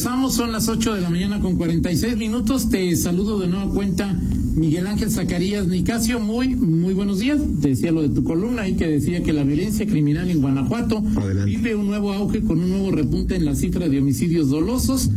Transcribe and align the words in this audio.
Regresamos, 0.00 0.34
son 0.34 0.50
las 0.50 0.66
8 0.66 0.94
de 0.94 1.02
la 1.02 1.10
mañana 1.10 1.40
con 1.40 1.56
46 1.56 2.16
minutos. 2.16 2.70
Te 2.70 2.96
saludo 2.96 3.38
de 3.38 3.48
nueva 3.48 3.70
cuenta, 3.70 4.18
Miguel 4.54 4.86
Ángel 4.86 5.10
Zacarías 5.10 5.66
Nicasio. 5.66 6.18
Muy, 6.20 6.56
muy 6.56 6.94
buenos 6.94 7.18
días. 7.18 7.38
Te 7.60 7.68
decía 7.68 7.92
lo 7.92 8.00
de 8.00 8.08
tu 8.08 8.24
columna 8.24 8.62
ahí 8.62 8.76
que 8.76 8.86
decía 8.86 9.22
que 9.22 9.34
la 9.34 9.42
violencia 9.42 9.84
criminal 9.86 10.30
en 10.30 10.40
Guanajuato 10.40 11.04
Adelante. 11.18 11.50
vive 11.54 11.74
un 11.74 11.88
nuevo 11.88 12.14
auge 12.14 12.40
con 12.40 12.60
un 12.60 12.70
nuevo 12.70 12.92
repunte 12.92 13.36
en 13.36 13.44
la 13.44 13.54
cifra 13.54 13.90
de 13.90 13.98
homicidios 13.98 14.48
dolosos. 14.48 15.10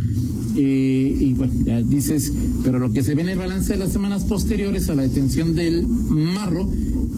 Eh, 0.55 1.17
y 1.19 1.33
bueno, 1.33 1.53
ya 1.65 1.81
dices, 1.81 2.31
pero 2.63 2.79
lo 2.79 2.91
que 2.91 3.03
se 3.03 3.15
ve 3.15 3.23
en 3.23 3.29
el 3.29 3.37
balance 3.37 3.73
de 3.73 3.79
las 3.79 3.91
semanas 3.91 4.23
posteriores 4.25 4.89
a 4.89 4.95
la 4.95 5.03
detención 5.03 5.55
del 5.55 5.87
marro 5.87 6.69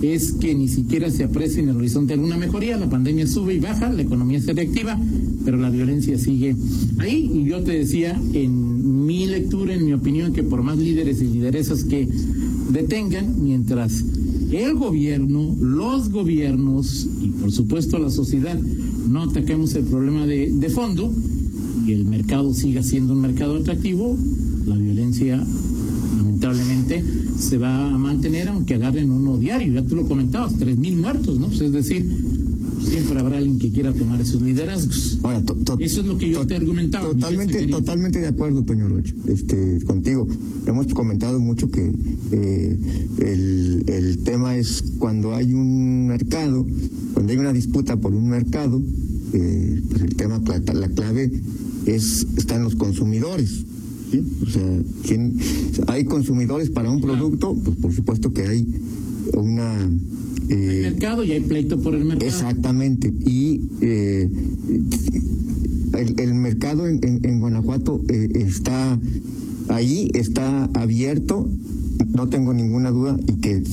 es 0.01 0.33
que 0.33 0.55
ni 0.55 0.67
siquiera 0.67 1.09
se 1.09 1.23
aprecia 1.23 1.61
en 1.61 1.69
el 1.69 1.77
horizonte 1.77 2.13
alguna 2.13 2.37
mejoría, 2.37 2.77
la 2.77 2.89
pandemia 2.89 3.27
sube 3.27 3.55
y 3.55 3.59
baja, 3.59 3.91
la 3.91 4.01
economía 4.01 4.39
se 4.41 4.53
reactiva, 4.53 4.99
pero 5.43 5.57
la 5.57 5.69
violencia 5.69 6.17
sigue 6.17 6.55
ahí. 6.99 7.29
Y 7.33 7.45
yo 7.45 7.61
te 7.63 7.73
decía 7.73 8.19
en 8.33 9.05
mi 9.05 9.25
lectura, 9.25 9.73
en 9.73 9.85
mi 9.85 9.93
opinión, 9.93 10.33
que 10.33 10.43
por 10.43 10.63
más 10.63 10.77
líderes 10.77 11.21
y 11.21 11.25
lideresas 11.25 11.83
que 11.83 12.07
detengan, 12.71 13.43
mientras 13.43 14.03
el 14.51 14.75
gobierno, 14.75 15.55
los 15.59 16.09
gobiernos 16.09 17.07
y 17.21 17.29
por 17.29 17.51
supuesto 17.51 17.99
la 17.99 18.09
sociedad 18.09 18.57
no 19.09 19.23
ataquemos 19.23 19.73
el 19.75 19.85
problema 19.85 20.25
de, 20.25 20.51
de 20.51 20.69
fondo 20.69 21.11
y 21.85 21.93
el 21.93 22.05
mercado 22.05 22.53
siga 22.53 22.81
siendo 22.83 23.13
un 23.13 23.21
mercado 23.21 23.55
atractivo, 23.57 24.17
la 24.65 24.75
violencia 24.75 25.43
lamentablemente 26.17 27.03
se 27.37 27.57
va 27.57 27.93
a 27.93 27.97
mantener 27.97 28.47
aunque 28.49 28.75
agarren 28.75 29.11
uno 29.11 29.37
diario. 29.37 29.73
Ya 29.73 29.83
tú 29.83 29.95
lo 29.95 30.07
comentabas, 30.07 30.55
tres 30.57 30.77
mil 30.77 30.95
muertos, 30.97 31.39
¿no? 31.39 31.47
Pues 31.47 31.61
es 31.61 31.71
decir, 31.71 32.05
siempre 32.83 33.19
habrá 33.19 33.37
alguien 33.37 33.59
que 33.59 33.71
quiera 33.71 33.93
tomar 33.93 34.19
esos 34.21 34.41
liderazgos. 34.41 35.19
Ahora, 35.23 35.41
to- 35.43 35.55
to- 35.55 35.77
Eso 35.79 36.01
es 36.01 36.07
lo 36.07 36.17
que 36.17 36.29
yo 36.29 36.41
to- 36.41 36.47
te 36.47 36.55
argumentaba. 36.55 37.09
Totalmente, 37.09 37.67
totalmente 37.67 38.19
de 38.19 38.27
acuerdo, 38.27 38.63
Toño 38.63 38.87
Rocha, 38.87 39.13
este, 39.27 39.79
contigo. 39.85 40.27
Hemos 40.65 40.87
comentado 40.93 41.39
mucho 41.39 41.69
que 41.69 41.91
eh, 42.31 42.79
el, 43.19 43.83
el 43.87 44.17
tema 44.19 44.57
es 44.57 44.83
cuando 44.97 45.35
hay 45.35 45.53
un 45.53 46.07
mercado, 46.07 46.65
cuando 47.13 47.31
hay 47.31 47.37
una 47.37 47.53
disputa 47.53 47.97
por 47.97 48.13
un 48.15 48.27
mercado, 48.29 48.81
eh, 49.33 49.81
pues 49.89 50.01
el 50.03 50.15
tema, 50.15 50.41
la 50.73 50.87
clave 50.89 51.31
es 51.85 52.25
está 52.37 52.55
en 52.55 52.63
los 52.63 52.75
consumidores. 52.75 53.63
¿sí? 54.11 54.21
O 54.41 54.49
sea, 54.49 54.79
¿quién- 55.05 55.37
hay 55.87 56.05
consumidores 56.05 56.69
para 56.69 56.89
un 56.89 57.01
producto, 57.01 57.55
pues 57.63 57.77
por 57.77 57.93
supuesto 57.93 58.33
que 58.33 58.43
hay 58.47 58.67
una... 59.33 59.89
Eh, 60.49 60.81
mercado 60.83 61.23
y 61.23 61.31
hay 61.31 61.39
pleito 61.41 61.79
por 61.81 61.95
el 61.95 62.05
mercado. 62.05 62.29
Exactamente. 62.29 63.11
Y 63.25 63.61
eh, 63.81 64.29
el, 65.97 66.19
el 66.19 66.33
mercado 66.35 66.87
en, 66.87 66.99
en- 67.03 67.25
en 67.25 67.39
Guanajuato 67.39 68.01
eh, 68.09 68.29
está 68.35 68.99
ahí, 69.69 70.09
está 70.13 70.65
abierto, 70.73 71.49
no 72.13 72.27
tengo 72.29 72.53
ninguna 72.53 72.91
duda, 72.91 73.17
y 73.27 73.33
que 73.41 73.63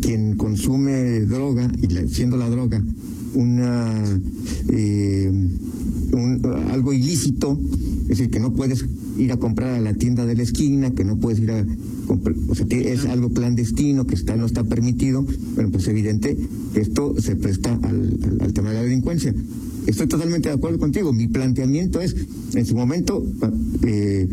quien 0.00 0.36
consume 0.36 1.20
droga, 1.20 1.70
y 1.80 1.86
la- 1.88 2.08
siendo 2.08 2.36
la 2.36 2.48
droga 2.50 2.82
una 3.34 4.20
eh, 4.68 5.32
un- 6.14 6.44
algo 6.70 6.92
ilícito, 6.92 7.58
es 8.02 8.08
decir, 8.08 8.30
que 8.30 8.40
no 8.40 8.52
puedes 8.52 8.84
ir 9.18 9.32
a 9.32 9.36
comprar 9.36 9.70
a 9.74 9.80
la 9.80 9.94
tienda 9.94 10.26
de 10.26 10.34
la 10.36 10.42
esquina, 10.42 10.90
que 10.92 11.04
no 11.04 11.16
puedes 11.18 11.40
ir 11.40 11.50
a 11.52 11.64
comprar, 12.06 12.34
o 12.48 12.54
sea, 12.54 12.66
que 12.66 12.92
es 12.92 13.04
algo 13.06 13.30
clandestino, 13.30 14.06
que 14.06 14.14
está 14.14 14.36
no 14.36 14.46
está 14.46 14.64
permitido, 14.64 15.24
bueno, 15.54 15.70
pues 15.70 15.84
es 15.84 15.88
evidente 15.90 16.36
que 16.74 16.80
esto 16.80 17.14
se 17.20 17.36
presta 17.36 17.74
al, 17.82 18.18
al- 18.22 18.38
al 18.40 18.52
tema 18.52 18.70
de 18.70 18.74
la 18.76 18.82
delincuencia. 18.82 19.34
Estoy 19.86 20.06
totalmente 20.06 20.48
de 20.48 20.54
acuerdo 20.54 20.78
contigo. 20.78 21.12
Mi 21.12 21.28
planteamiento 21.28 22.00
es, 22.00 22.16
en 22.54 22.64
su 22.64 22.74
momento, 22.74 23.22
eh, 23.82 24.26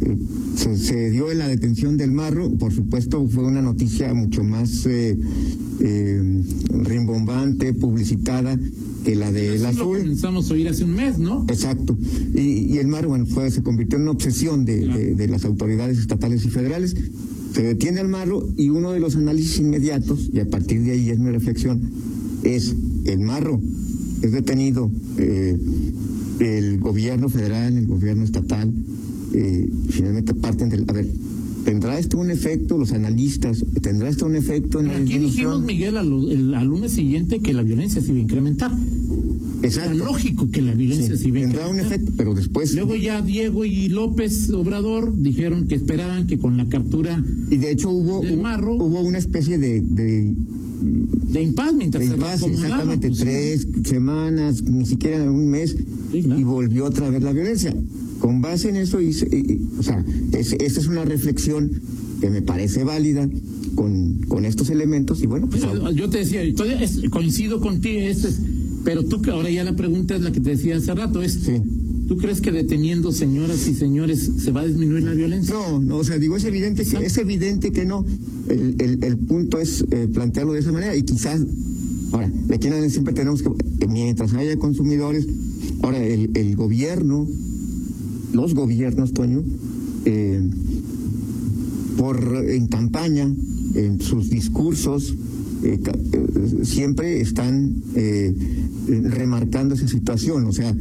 eh, 0.00 0.16
se, 0.56 0.76
se 0.76 1.10
dio 1.10 1.32
la 1.34 1.46
detención 1.46 1.96
del 1.96 2.10
marro, 2.12 2.50
por 2.58 2.72
supuesto 2.72 3.26
fue 3.28 3.44
una 3.44 3.62
noticia 3.62 4.12
mucho 4.12 4.42
más 4.42 4.84
eh, 4.86 5.16
eh, 5.80 6.42
rimbombante, 6.84 7.72
publicitada 7.74 8.58
que 9.04 9.16
la 9.16 9.32
del 9.32 9.54
Eso 9.54 9.68
es 9.68 9.76
lo 9.76 9.82
azul. 9.82 9.98
comenzamos 9.98 10.50
a 10.50 10.54
oír 10.54 10.68
hace 10.68 10.84
un 10.84 10.94
mes, 10.94 11.18
¿no? 11.18 11.44
Exacto. 11.48 11.96
Y, 12.34 12.40
y 12.74 12.78
el 12.78 12.86
mar, 12.86 13.06
bueno, 13.06 13.26
fue, 13.26 13.50
se 13.50 13.62
convirtió 13.62 13.96
en 13.96 14.02
una 14.02 14.12
obsesión 14.12 14.64
de, 14.64 14.80
Claro. 14.82 14.98
de- 15.00 15.14
de 15.14 15.28
las 15.28 15.44
autoridades 15.44 15.98
estatales 15.98 16.44
y 16.44 16.48
federales. 16.50 16.94
Se 17.54 17.62
detiene 17.62 18.00
al 18.00 18.08
marro 18.08 18.48
y 18.56 18.70
uno 18.70 18.92
de 18.92 19.00
los 19.00 19.16
análisis 19.16 19.58
inmediatos, 19.58 20.30
y 20.32 20.40
a 20.40 20.48
partir 20.48 20.82
de 20.82 20.92
ahí 20.92 21.10
es 21.10 21.18
mi 21.18 21.30
reflexión, 21.30 21.80
es 22.44 22.74
el 23.04 23.18
marro 23.20 23.60
es 24.22 24.30
detenido, 24.32 24.88
eh, 25.18 25.58
el 26.38 26.78
gobierno 26.78 27.28
federal, 27.28 27.76
el 27.76 27.86
gobierno 27.88 28.22
estatal, 28.24 28.72
eh, 29.34 29.68
finalmente 29.90 30.32
parten 30.34 30.68
del... 30.68 30.84
A 30.88 30.92
ver, 30.92 31.06
¿tendrá 31.64 31.98
esto 31.98 32.18
un 32.18 32.30
efecto, 32.30 32.76
los 32.78 32.92
analistas, 32.92 33.64
tendrá 33.80 34.08
esto 34.08 34.26
un 34.26 34.36
efecto 34.36 34.80
en 34.80 34.88
la 34.88 34.96
Aquí 34.96 35.18
dijimos, 35.18 35.62
Miguel, 35.62 35.96
al, 35.96 36.06
el, 36.30 36.54
al 36.54 36.66
lunes 36.66 36.92
siguiente 36.92 37.40
que 37.40 37.52
la 37.54 37.62
violencia 37.62 38.00
se 38.02 38.08
iba 38.10 38.18
a 38.18 38.22
incrementar. 38.22 38.70
Era 39.58 39.68
Exacto. 39.68 40.04
lógico 40.04 40.50
que 40.50 40.60
la 40.60 40.74
violencia 40.74 41.16
Sí, 41.16 41.22
se 41.22 41.28
iba 41.28 41.38
a 41.38 41.42
tendrá 41.42 41.60
un 41.68 41.76
incrementar. 41.76 41.98
efecto, 42.00 42.12
pero 42.16 42.34
después... 42.34 42.74
Luego 42.74 42.96
ya 42.96 43.22
Diego 43.22 43.64
y 43.64 43.88
López 43.88 44.50
Obrador 44.50 45.16
dijeron 45.16 45.68
que 45.68 45.76
esperaban 45.76 46.26
que 46.26 46.38
con 46.38 46.56
la 46.56 46.68
captura 46.68 47.22
Y 47.50 47.56
de 47.58 47.70
hecho 47.70 47.90
hubo, 47.90 48.22
del 48.22 48.38
marro. 48.40 48.74
hubo 48.74 49.00
una 49.02 49.18
especie 49.18 49.58
de, 49.58 49.80
de, 49.80 50.34
de 51.32 51.42
impas 51.42 51.74
mientras 51.74 52.02
de 52.02 52.10
se 52.10 52.16
reacomodaba, 52.16 52.64
exactamente 52.66 53.08
pues, 53.08 53.18
sí. 53.20 53.24
tres 53.24 53.66
semanas, 53.84 54.62
ni 54.64 54.84
siquiera 54.84 55.30
un 55.30 55.48
mes, 55.48 55.76
Sí, 56.10 56.22
claro. 56.22 56.40
y 56.40 56.44
volvió 56.44 56.84
otra 56.86 57.08
vez 57.08 57.22
la 57.22 57.32
violencia. 57.32 57.72
Con 58.22 58.40
base 58.40 58.68
en 58.68 58.76
eso, 58.76 59.00
hice- 59.00 59.26
y- 59.32 59.52
y- 59.54 59.60
o 59.80 59.82
sea, 59.82 60.04
es- 60.32 60.52
esa 60.52 60.78
es 60.80 60.86
una 60.86 61.04
reflexión 61.04 61.72
que 62.20 62.30
me 62.30 62.40
parece 62.40 62.84
válida 62.84 63.28
con, 63.74 64.18
con 64.28 64.44
estos 64.44 64.70
elementos, 64.70 65.20
y 65.24 65.26
bueno, 65.26 65.48
pues 65.50 65.64
yo 65.96 66.08
te 66.08 66.18
decía, 66.18 66.40
es- 66.44 67.00
coincido 67.10 67.60
contigo, 67.60 67.98
este 68.00 68.28
es- 68.28 68.38
pero 68.84 69.02
tú 69.04 69.20
que 69.22 69.30
ahora 69.32 69.50
ya 69.50 69.64
la 69.64 69.74
pregunta 69.74 70.14
es 70.14 70.20
la 70.22 70.30
que 70.30 70.38
te 70.40 70.50
decía 70.50 70.76
hace 70.76 70.94
rato, 70.94 71.20
es, 71.20 71.32
Sí. 71.32 71.54
¿tú 72.06 72.16
crees 72.16 72.40
que 72.40 72.52
deteniendo 72.52 73.10
señoras 73.10 73.66
y 73.66 73.74
señores 73.74 74.30
se 74.38 74.52
va 74.52 74.60
a 74.60 74.66
disminuir 74.68 75.02
la 75.02 75.14
violencia? 75.14 75.52
No, 75.54 75.80
no, 75.80 75.96
o 75.96 76.04
sea, 76.04 76.18
digo, 76.20 76.36
es 76.36 76.44
evidente 76.44 76.84
que, 76.84 77.04
es 77.04 77.18
evidente 77.18 77.72
que 77.72 77.84
no. 77.84 78.06
El, 78.48 78.76
el, 78.78 79.02
el 79.02 79.16
punto 79.18 79.58
es 79.58 79.84
eh, 79.90 80.06
plantearlo 80.14 80.52
de 80.52 80.60
esa 80.60 80.70
manera 80.70 80.94
y 80.94 81.02
quizás, 81.02 81.40
ahora, 82.12 82.30
de 82.46 82.54
aquí 82.54 82.68
siempre 82.88 83.14
tenemos 83.14 83.42
que, 83.42 83.50
mientras 83.88 84.32
haya 84.34 84.56
consumidores, 84.58 85.26
ahora, 85.82 85.98
el, 86.04 86.30
el 86.34 86.54
gobierno, 86.54 87.26
los 88.32 88.54
gobiernos, 88.54 89.12
Toño, 89.12 89.42
eh, 90.04 90.40
por 91.96 92.44
en 92.48 92.66
campaña, 92.66 93.32
en 93.74 94.00
sus 94.00 94.30
discursos, 94.30 95.14
eh, 95.62 95.78
eh, 95.84 96.64
siempre 96.64 97.20
están 97.20 97.82
remarcando 98.86 99.74
esa 99.74 99.86
situación, 99.86 100.46
o 100.46 100.52
sea, 100.52 100.74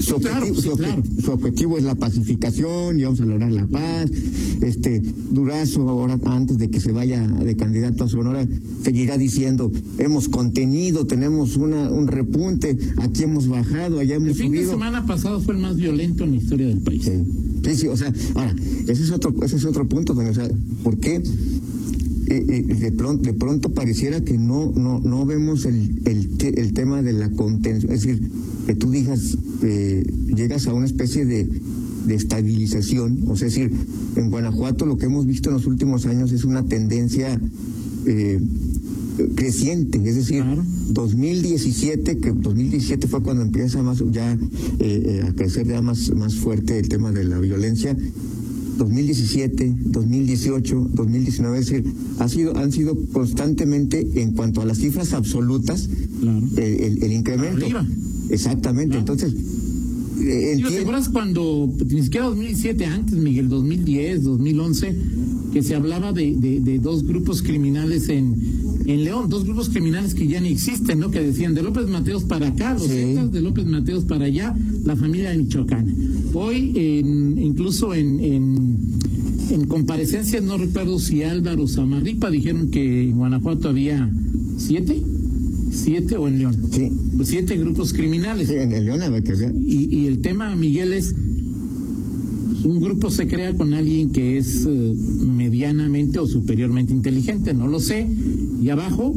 su 0.00 0.16
Claro, 0.16 0.46
objetivo, 0.46 0.56
sí, 0.56 0.62
su 0.62 0.70
obje- 0.74 0.76
claro. 0.78 1.02
su 1.24 1.30
objetivo 1.32 1.78
es 1.78 1.84
la 1.84 1.94
pacificación 1.94 2.98
y 2.98 3.04
vamos 3.04 3.20
a 3.20 3.24
lograr 3.24 3.52
la 3.52 3.66
paz. 3.66 4.10
Este 4.60 5.00
Durazo 5.30 5.88
ahora 5.88 6.18
antes 6.26 6.58
de 6.58 6.70
que 6.70 6.80
se 6.80 6.92
vaya 6.92 7.26
de 7.26 7.56
candidato 7.56 8.04
a 8.04 8.08
Sonora 8.08 8.46
seguirá 8.82 9.16
diciendo 9.18 9.70
hemos 9.98 10.28
contenido, 10.28 11.06
tenemos 11.06 11.56
una 11.56 11.90
un 11.90 12.06
repunte, 12.08 12.76
aquí 12.98 13.24
hemos 13.24 13.48
bajado, 13.48 13.98
allá 13.98 14.16
hemos 14.16 14.30
El 14.30 14.34
fin 14.34 14.52
de 14.52 14.66
semana 14.66 15.04
pasado 15.06 15.40
fue 15.40 15.54
el 15.54 15.60
más 15.60 15.76
violento 15.76 16.24
en 16.24 16.30
la 16.32 16.36
historia 16.36 16.66
del 16.68 16.78
país. 16.80 17.02
Sí, 17.04 17.12
sí, 17.64 17.74
sí, 17.76 17.88
o 17.88 17.96
sea, 17.96 18.12
ahora, 18.34 18.54
ese 18.86 19.02
es 19.02 19.10
otro, 19.10 19.34
ese 19.42 19.56
es 19.56 19.64
otro 19.64 19.88
punto, 19.88 20.12
o 20.14 20.34
sea, 20.34 20.48
¿por 20.82 20.98
qué 20.98 21.22
de, 22.40 22.92
pronto, 22.92 23.22
de 23.22 23.32
pronto 23.34 23.72
pareciera 23.72 24.22
que 24.24 24.36
no, 24.38 24.72
no, 24.72 25.00
no 25.00 25.26
vemos 25.26 25.64
el, 25.66 26.00
el, 26.06 26.28
te- 26.36 26.60
el 26.60 26.72
tema 26.72 27.02
de 27.02 27.12
la 27.12 27.30
contención? 27.30 27.92
Es 27.92 28.02
decir, 28.02 28.30
que 28.66 28.74
tú 28.74 28.90
digas, 28.90 29.36
eh, 29.62 30.04
llegas 30.34 30.66
a 30.66 30.72
una 30.74 30.86
especie 30.86 31.24
de, 31.26 31.48
de 32.06 32.14
estabilización, 32.14 33.24
o 33.28 33.36
sea, 33.36 33.48
es 33.48 33.54
decir, 33.54 33.72
en 34.16 34.30
Guanajuato 34.30 34.86
lo 34.86 34.96
que 34.98 35.06
hemos 35.06 35.26
visto 35.26 35.48
en 35.50 35.54
los 35.56 35.66
últimos 35.66 36.06
años 36.06 36.32
es 36.32 36.44
una 36.44 36.64
tendencia 36.64 37.40
eh, 38.06 38.40
creciente, 39.34 39.98
es 40.06 40.16
decir, 40.16 40.42
Claro. 40.42 40.64
2017, 40.90 42.18
que 42.18 42.32
2017 42.32 43.06
fue 43.08 43.22
cuando 43.22 43.42
empieza 43.42 43.82
más 43.82 44.02
ya 44.12 44.32
eh, 44.32 44.38
eh, 44.80 45.22
a 45.26 45.32
crecer 45.34 45.66
ya 45.66 45.80
más, 45.82 46.10
más 46.14 46.34
fuerte 46.36 46.78
el 46.78 46.88
tema 46.88 47.10
de 47.12 47.24
la 47.24 47.38
violencia. 47.38 47.96
2017, 48.78 49.74
2018, 49.84 50.90
2019, 50.94 51.58
es 51.58 51.66
decir, 51.68 51.84
ha 52.18 52.28
sido, 52.28 52.56
han 52.56 52.72
sido 52.72 52.96
constantemente 53.12 54.06
en 54.20 54.32
cuanto 54.32 54.60
a 54.62 54.64
las 54.66 54.78
cifras 54.78 55.12
absolutas 55.12 55.88
Claro. 56.20 56.46
el, 56.56 56.62
el- 56.80 57.02
el 57.02 57.12
incremento. 57.12 57.64
Arriba. 57.64 57.86
Exactamente. 58.30 58.96
Claro. 58.96 59.00
Entonces, 59.12 59.34
eh, 60.22 60.60
¿Te 60.68 60.78
acuerdas 60.78 61.08
cuando, 61.08 61.70
ni 61.90 62.02
siquiera 62.02 62.26
2007, 62.26 62.84
antes, 62.86 63.14
Miguel, 63.18 63.48
2010, 63.48 64.22
2011, 64.22 64.96
que 65.52 65.62
se 65.62 65.74
hablaba 65.74 66.12
de, 66.12 66.34
de, 66.36 66.60
de 66.60 66.78
dos 66.78 67.04
grupos 67.04 67.42
criminales 67.42 68.08
en, 68.08 68.34
en 68.86 69.04
León, 69.04 69.28
dos 69.28 69.44
grupos 69.44 69.68
criminales 69.68 70.14
que 70.14 70.26
ya 70.26 70.40
ni 70.40 70.48
existen, 70.48 70.98
¿no? 70.98 71.10
Que 71.10 71.20
decían 71.20 71.54
de 71.54 71.62
López 71.62 71.88
Mateos 71.88 72.24
para 72.24 72.48
acá, 72.48 72.74
los 72.74 72.82
Sí. 72.84 73.14
De 73.32 73.40
López 73.40 73.66
Mateos 73.66 74.04
para 74.04 74.24
allá, 74.26 74.56
la 74.84 74.96
familia 74.96 75.30
de 75.30 75.38
Michoacán. 75.38 75.86
Hoy, 76.34 76.72
en, 76.74 77.38
incluso 77.38 77.94
en, 77.94 78.20
en, 78.20 78.78
en 79.50 79.66
comparecencias, 79.66 80.42
no 80.42 80.58
recuerdo 80.58 80.98
si 80.98 81.22
Álvaro 81.22 81.66
Samarripa 81.68 82.30
dijeron 82.30 82.70
que 82.70 83.04
en 83.04 83.16
Guanajuato 83.16 83.68
había 83.68 84.10
siete, 84.58 85.00
siete 85.70 86.16
o 86.16 86.26
en 86.28 86.38
León, 86.38 86.56
sí, 86.70 86.90
siete 87.22 87.56
grupos 87.56 87.92
criminales. 87.92 88.48
sí, 88.48 88.54
en 88.54 88.72
el 88.72 88.84
León 88.84 89.02
había 89.02 89.22
que 89.22 89.34
ver. 89.34 89.54
Y, 89.66 89.94
y 89.94 90.06
el 90.06 90.20
tema, 90.20 90.54
Miguel, 90.56 90.92
es 90.92 91.14
un 92.64 92.80
grupo 92.80 93.10
se 93.10 93.28
crea 93.28 93.54
con 93.54 93.74
alguien 93.74 94.10
que 94.10 94.38
es 94.38 94.66
eh, 94.66 94.94
medianamente 95.26 96.18
o 96.18 96.26
superiormente 96.26 96.92
inteligente, 96.92 97.52
no 97.52 97.68
lo 97.68 97.78
sé. 97.78 98.08
Y 98.62 98.68
abajo, 98.70 99.14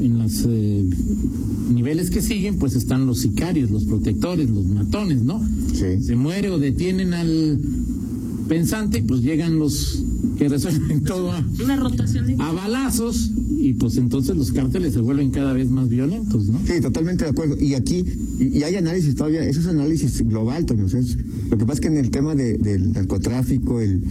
en 0.00 0.18
los 0.18 0.44
eh, 0.48 0.84
niveles 1.88 2.10
que 2.10 2.20
siguen, 2.20 2.56
pues 2.58 2.74
están 2.74 3.06
los 3.06 3.20
sicarios, 3.20 3.70
los 3.70 3.84
protectores, 3.84 4.50
los 4.50 4.66
matones, 4.66 5.22
¿no? 5.22 5.42
Sí. 5.72 6.02
Se 6.02 6.16
muere 6.16 6.50
o 6.50 6.58
detienen 6.58 7.14
al 7.14 7.58
pensante, 8.46 9.02
pues 9.02 9.22
llegan 9.22 9.58
los 9.58 10.02
que 10.36 10.48
resuelven 10.50 11.02
todo 11.04 11.32
a, 11.32 11.42
Una 11.64 11.76
rotación 11.76 12.26
de... 12.26 12.34
a 12.38 12.52
balazos 12.52 13.30
y 13.58 13.72
pues 13.74 13.96
entonces 13.96 14.36
los 14.36 14.52
cárteles 14.52 14.92
se 14.94 15.00
vuelven 15.00 15.30
cada 15.30 15.52
vez 15.54 15.70
más 15.70 15.88
violentos, 15.88 16.46
¿no? 16.48 16.60
Sí, 16.66 16.80
totalmente 16.82 17.24
de 17.24 17.30
acuerdo. 17.30 17.56
Y 17.58 17.72
aquí, 17.74 18.04
y, 18.38 18.58
y 18.58 18.62
hay 18.64 18.74
análisis 18.76 19.14
todavía, 19.14 19.42
eso 19.44 19.60
es 19.60 19.66
análisis 19.66 20.20
global, 20.28 20.66
Toño. 20.66 20.84
o 20.84 20.88
sea, 20.90 21.00
es- 21.00 21.16
lo 21.50 21.56
que 21.56 21.64
pasa 21.64 21.74
es 21.74 21.80
que 21.80 21.88
en 21.88 21.96
el 21.96 22.10
tema 22.10 22.34
de- 22.34 22.58
del 22.58 22.92
narcotráfico, 22.92 23.80
el, 23.80 24.02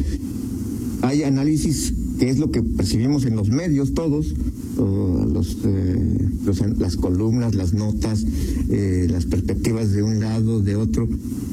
hay 1.03 1.21
análisis 1.24 1.94
que 2.19 2.29
es 2.29 2.39
lo 2.39 2.50
que 2.51 2.63
percibimos 2.63 3.25
en 3.25 3.35
los 3.35 3.50
medios 3.50 3.94
todos, 3.94 4.33
los, 4.77 5.57
eh, 5.65 6.18
los- 6.45 6.62
las 6.77 6.95
columnas, 6.97 7.56
las 7.56 7.74
notas, 7.74 8.25
eh, 8.69 9.07
las 9.09 9.25
perspectivas 9.25 9.91
de 9.91 10.03
un 10.03 10.19
lado, 10.19 10.62
de 10.62 10.75
otro, 10.75 11.07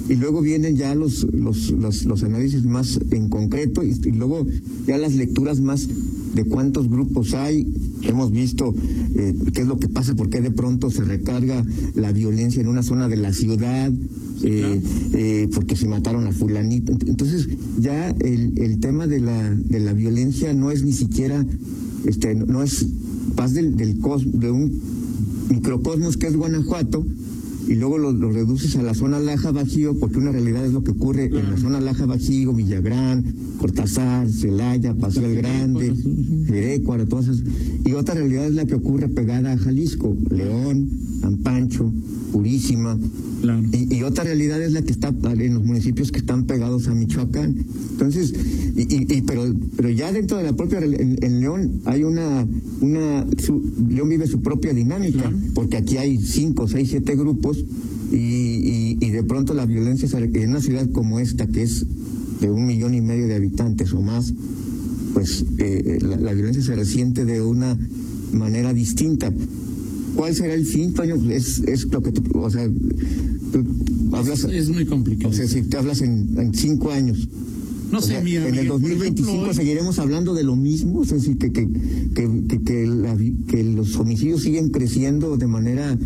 y 0.09 0.15
luego 0.17 0.41
vienen 0.43 0.77
ya 0.77 0.95
los, 0.95 1.25
los, 1.33 1.71
los, 1.71 2.05
los 2.05 2.23
análisis 2.23 2.65
más 2.65 3.01
en 3.11 3.29
concreto 3.29 3.83
y, 3.83 3.91
y 4.05 4.11
luego 4.13 4.47
ya 4.87 4.99
las 4.99 5.15
lecturas 5.15 5.61
más 5.61 5.89
de 6.35 6.45
cuántos 6.45 6.91
grupos 6.91 7.33
hay. 7.35 7.67
Hemos 8.03 8.31
visto 8.33 8.75
eh, 9.15 9.35
qué 9.55 9.63
es 9.63 9.67
lo 9.67 9.79
que 9.79 9.89
pasa, 9.89 10.15
por 10.15 10.29
qué 10.29 10.43
de 10.43 10.51
pronto 10.51 10.91
se 10.91 11.03
recarga 11.05 11.65
la 11.95 12.13
violencia 12.13 12.61
en 12.61 12.69
una 12.69 12.83
zona 12.83 13.09
de 13.09 13.17
la 13.17 13.33
ciudad, 13.33 13.91
eh, 14.43 14.81
eh, 15.15 15.49
porque 15.55 15.75
se 15.75 15.89
mataron 15.89 16.27
a 16.27 16.33
fulanito. 16.33 16.93
Ent- 16.93 17.09
Entonces 17.09 17.49
ya 17.81 18.11
el, 18.11 18.59
el 18.59 18.79
tema 18.81 19.07
de 19.07 19.21
la, 19.21 19.55
de 19.55 19.81
la 19.81 19.95
violencia 19.95 20.53
no 20.53 20.71
es 20.71 20.83
ni 20.85 20.93
siquiera, 20.93 21.47
este, 22.05 22.35
no 22.35 22.63
es 22.63 22.85
paz 23.37 23.55
del, 23.55 23.77
del 23.77 23.99
cos- 24.01 24.31
de 24.31 24.51
un 24.51 24.73
microcosmos 25.51 26.17
que 26.17 26.27
es 26.29 26.37
Guanajuato, 26.37 27.05
y 27.67 27.77
luego 27.77 27.97
lo, 27.97 28.13
lo 28.13 28.31
reduces 28.31 28.77
a 28.77 28.83
la 28.83 28.93
zona 28.93 29.19
Laja 29.19 29.51
Bajío, 29.51 29.99
porque 29.99 30.19
una 30.19 30.33
realidad 30.33 30.67
es 30.67 30.73
lo 30.75 30.85
que 30.85 30.91
ocurre 30.91 31.27
en 31.27 31.51
la 31.51 31.57
zona 31.57 31.81
Laja 31.81 32.05
Bajío, 32.05 32.53
Villagrán, 32.53 33.25
Cortázar, 33.59 34.29
Celaya, 34.31 34.93
Paso 34.95 35.23
del 35.23 35.37
Grande, 35.37 35.95
Jerecuaro, 36.47 37.07
todas 37.07 37.29
esas. 37.29 37.43
Y 37.87 37.93
otra 37.93 38.15
realidad 38.17 38.47
es 38.47 38.55
la 38.55 38.67
que 38.67 38.75
ocurre 38.75 39.09
pegada 39.09 39.53
a 39.53 39.57
Jalisco, 39.57 40.15
León, 40.31 40.91
San 41.23 41.39
Pancho, 41.39 41.91
Purísima. 42.33 42.99
Claro. 43.41 43.63
Y, 43.73 43.77
y 43.77 43.84
otra 44.07 44.25
realidad 44.25 44.63
es 44.63 44.73
la 44.73 44.83
que 44.83 44.93
está 44.93 45.09
en 45.09 45.55
los 45.55 45.65
municipios 45.65 46.11
que 46.13 46.19
están 46.19 46.45
pegados 46.47 46.89
a 46.89 46.95
Michoacán. 46.95 47.57
Entonces, 47.93 48.33
y, 48.77 49.23
pero, 49.23 49.45
pero 49.77 49.89
ya 49.91 50.13
dentro 50.13 50.37
de 50.39 50.45
la 50.45 50.53
propia, 50.55 50.79
en, 50.79 51.17
en 51.23 51.41
León 51.41 51.81
hay 51.85 52.05
una, 52.05 52.47
una, 52.81 53.27
su- 53.39 53.63
León 53.89 54.09
vive 54.09 54.27
su 54.27 54.41
propia 54.43 54.73
dinámica, 54.73 55.23
Claro. 55.23 55.37
porque 55.55 55.77
aquí 55.77 55.97
hay 55.97 56.19
cinco, 56.19 56.67
seis, 56.69 56.89
siete 56.91 57.15
grupos 57.17 57.65
y, 58.13 58.17
y, 58.17 58.99
y 59.01 59.11
de 59.11 59.23
pronto 59.23 59.55
la 59.55 59.67
violencia 59.67 60.09
en 60.19 60.51
una 60.51 60.61
ciudad 60.61 60.89
como 60.91 61.19
esta, 61.21 61.47
que 61.47 61.63
es 61.63 61.85
de 62.41 62.51
un 62.51 62.67
millón 62.67 62.95
y 62.95 63.01
medio 63.01 63.27
de 63.27 63.35
habitantes 63.37 63.93
o 63.93 64.01
más, 64.03 64.33
pues 65.15 65.45
eh, 65.59 65.99
la, 66.03 66.17
la 66.17 66.33
violencia 66.33 66.63
se 66.63 66.75
resiente 66.75 67.25
de 67.25 67.41
una 67.41 67.79
manera 68.33 68.73
distinta. 68.75 69.33
¿Cuál 70.15 70.35
será 70.35 70.55
el 70.55 70.65
fin, 70.67 70.93
Toño? 70.95 71.17
Es, 71.31 71.61
es 71.67 71.85
lo 71.87 72.03
que 72.03 72.13
tú, 72.13 72.23
o 72.39 72.51
sea, 72.51 72.69
tú 73.53 73.65
hablas, 74.17 74.45
Es 74.45 74.69
muy 74.69 74.85
complicado. 74.87 75.31
o 75.31 75.37
sea, 75.37 75.47
si 75.47 75.63
te 75.63 75.77
hablas 75.77 76.01
en, 76.03 76.35
en 76.39 76.55
cinco 76.55 76.91
años. 76.91 77.29
no 77.91 77.99
o 77.99 78.01
sé, 78.01 78.09
sea, 78.09 78.21
mira, 78.23 78.43
en 78.43 78.47
el 78.47 78.53
Miguel, 78.53 78.69
por 78.69 78.81
2025 78.81 79.29
ejemplo, 79.31 79.51
hoy- 79.51 79.55
seguiremos 79.57 79.99
hablando 79.99 80.35
de 80.35 80.45
lo 80.45 80.57
mismo, 80.57 81.01
o 81.01 81.05
sea, 81.05 81.19
sí, 81.19 81.35
que, 81.37 81.53
que, 81.53 81.69
que, 82.65 82.87
la 82.87 83.17
que 83.49 83.65
los 83.65 83.97
homicidios 83.97 84.43
siguen 84.43 84.69
creciendo 84.71 85.37
de 85.37 85.47
manera... 85.47 85.99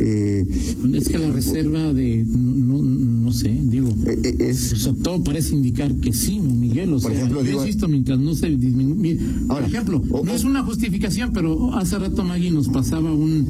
Eh, 0.00 0.46
Es 0.94 1.08
que 1.08 1.18
la 1.18 1.30
reserva 1.32 1.92
de, 1.92 2.24
no, 2.24 2.80
no, 2.82 3.32
sé, 3.32 3.56
digo, 3.64 3.88
eh, 4.06 4.18
eh, 4.22 4.36
es, 4.50 4.72
o 4.72 4.76
sea, 4.76 4.92
todo 4.94 5.22
parece 5.24 5.54
indicar 5.54 5.92
que 5.96 6.12
sí, 6.12 6.38
¿no, 6.38 6.54
Miguel. 6.54 6.90
O 6.92 7.00
Por 7.00 7.10
sea, 7.10 7.12
ejemplo, 7.20 7.40
yo 7.42 7.46
digo- 7.48 7.60
insisto, 7.62 7.88
mientras 7.88 8.18
no 8.18 8.34
se 8.34 8.48
disminuye. 8.56 9.18
Por 9.48 9.62
ejemplo, 9.62 10.02
no 10.24 10.32
es 10.32 10.44
una 10.44 10.62
justificación, 10.62 11.30
pero 11.34 11.74
hace 11.74 11.98
rato 11.98 12.22
Maggie 12.24 12.50
nos 12.52 12.68
pasaba 12.68 13.12
un, 13.12 13.44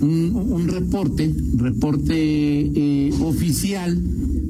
un, 0.00 0.32
un 0.34 0.68
reporte, 0.68 1.32
reporte 1.56 2.14
eh, 2.16 3.12
oficial, 3.20 3.96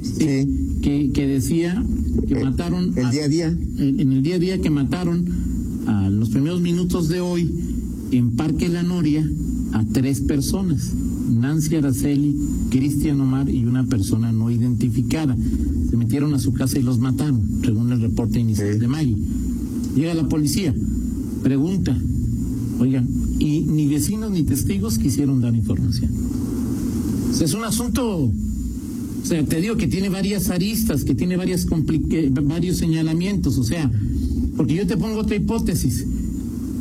Sí. 0.02 0.46
que, 0.82 1.10
que 1.14 1.26
decía 1.26 1.82
que 2.28 2.34
Eh, 2.40 2.44
mataron. 2.44 2.92
el 2.96 3.04
a- 3.06 3.10
día 3.10 3.24
a 3.24 3.28
día. 3.28 3.48
En, 3.78 4.00
en 4.00 4.12
el 4.12 4.22
día 4.22 4.36
a 4.36 4.38
día 4.38 4.60
que 4.60 4.70
mataron 4.70 5.24
a 5.86 6.08
los 6.10 6.30
primeros 6.30 6.60
minutos 6.60 7.08
de 7.08 7.20
hoy 7.20 7.50
en 8.12 8.30
Parque 8.32 8.68
La 8.68 8.82
Noria 8.82 9.28
a 9.72 9.84
tres 9.92 10.20
personas. 10.20 10.92
Nancy 11.40 11.76
Araceli, 11.76 12.36
Cristian 12.70 13.20
Omar 13.20 13.48
y 13.50 13.64
una 13.64 13.84
persona 13.84 14.32
no 14.32 14.50
identificada. 14.50 15.36
Se 15.90 15.96
metieron 15.96 16.34
a 16.34 16.38
su 16.38 16.52
casa 16.52 16.78
y 16.78 16.82
los 16.82 16.98
mataron, 16.98 17.40
según 17.64 17.92
el 17.92 18.00
reporte 18.00 18.38
inicial 18.40 18.74
Sí. 18.74 18.78
de 18.80 18.88
Maggie. 18.88 19.16
Llega 19.96 20.14
la 20.14 20.28
policía, 20.28 20.74
pregunta, 21.42 21.96
oigan, 22.80 23.08
y 23.38 23.60
ni 23.60 23.86
vecinos 23.86 24.30
ni 24.30 24.42
testigos 24.42 24.98
quisieron 24.98 25.40
dar 25.40 25.54
información. 25.54 26.10
O 27.30 27.34
sea, 27.34 27.46
es 27.46 27.54
un 27.54 27.64
asunto, 27.64 28.24
o 28.26 28.32
sea, 29.26 29.44
te 29.44 29.60
digo 29.60 29.76
que 29.76 29.86
tiene 29.86 30.08
varias 30.08 30.50
aristas, 30.50 31.04
que 31.04 31.14
tiene 31.14 31.36
varias 31.36 31.66
varios 32.44 32.76
señalamientos, 32.78 33.58
o 33.58 33.64
sea, 33.64 33.90
porque 34.56 34.74
yo 34.74 34.86
te 34.86 34.96
pongo 34.96 35.20
otra 35.20 35.36
hipótesis. 35.36 36.06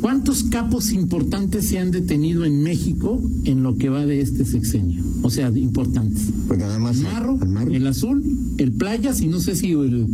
¿Cuántos 0.04 0.42
capos 0.44 0.92
importantes 0.92 1.64
se 1.68 1.78
han 1.78 1.90
detenido 1.90 2.44
en 2.44 2.62
México 2.62 3.22
en 3.44 3.62
lo 3.62 3.78
que 3.78 3.88
va 3.88 4.04
de 4.04 4.20
este 4.20 4.44
sexenio? 4.44 5.02
O 5.22 5.30
sea, 5.30 5.48
importantes. 5.48 6.24
pues 6.46 6.58
nada 6.58 6.78
más... 6.78 6.98
El 6.98 7.04
marro, 7.04 7.38
al 7.40 7.48
marro. 7.48 7.72
el 7.72 7.86
azul, 7.86 8.22
el 8.58 8.72
playas 8.72 9.22
y 9.22 9.28
no 9.28 9.40
sé 9.40 9.56
si 9.56 9.72
el, 9.72 10.06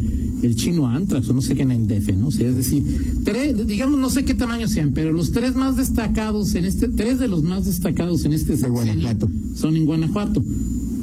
el 0.43 0.55
chino 0.55 0.87
antrax 0.87 1.29
o 1.31 1.33
no 1.33 1.43
sé 1.43 1.57
qué 1.57 1.63
en 1.63 1.73
el 1.73 1.89
DF, 1.89 2.15
¿no? 2.15 2.29
O 2.29 2.31
sea, 2.31 2.47
es 2.47 2.55
decir, 2.55 2.85
tres, 3.25 3.67
digamos, 3.67 3.99
no 3.99 4.11
sé 4.11 4.25
qué 4.25 4.35
tamaño 4.35 4.69
sean, 4.69 4.93
pero 4.93 5.13
los 5.13 5.33
tres 5.33 5.57
más 5.57 5.77
destacados 5.77 6.55
en 6.55 6.67
este, 6.67 6.87
tres 6.87 7.19
de 7.19 7.27
los 7.27 7.43
más 7.43 7.65
destacados 7.65 8.25
en 8.25 8.33
este 8.33 8.57
sexenio 8.57 8.73
Guanajuato. 8.73 9.29
son 9.57 9.75
en 9.75 9.87
Guanajuato, 9.87 10.45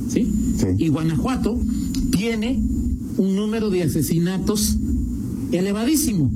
¿sí? 0.07 0.31
Sí. 0.55 0.67
Y 0.77 0.87
Guanajuato 0.87 1.59
tiene 2.11 2.57
un 3.17 3.35
número 3.35 3.69
de 3.69 3.83
asesinatos 3.83 4.77
elevadísimo. 5.51 6.31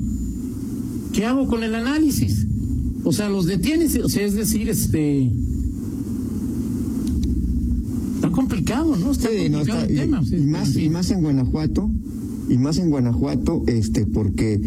¿Qué 1.12 1.26
hago 1.26 1.46
con 1.46 1.62
el 1.62 1.74
análisis? 1.74 2.41
O 3.04 3.12
sea, 3.12 3.28
los 3.28 3.46
detienes, 3.46 3.96
o 3.96 4.08
sea, 4.08 4.24
es 4.24 4.34
decir, 4.34 4.68
este 4.68 5.30
está 8.14 8.30
complicado, 8.30 8.96
¿no? 8.96 9.10
Está 9.12 9.28
Sí, 9.30 9.48
no, 9.50 9.60
está- 9.62 9.84
el 9.84 9.92
y, 9.92 9.96
tema. 9.96 10.22
y 10.30 10.36
más 10.46 10.68
en 10.68 10.74
y 10.74 10.82
fin. 10.84 10.92
más 10.92 11.10
en 11.10 11.20
Guanajuato 11.22 11.90
y 12.48 12.58
más 12.58 12.78
en 12.78 12.90
Guanajuato 12.90 13.62
este 13.66 14.06
porque 14.06 14.60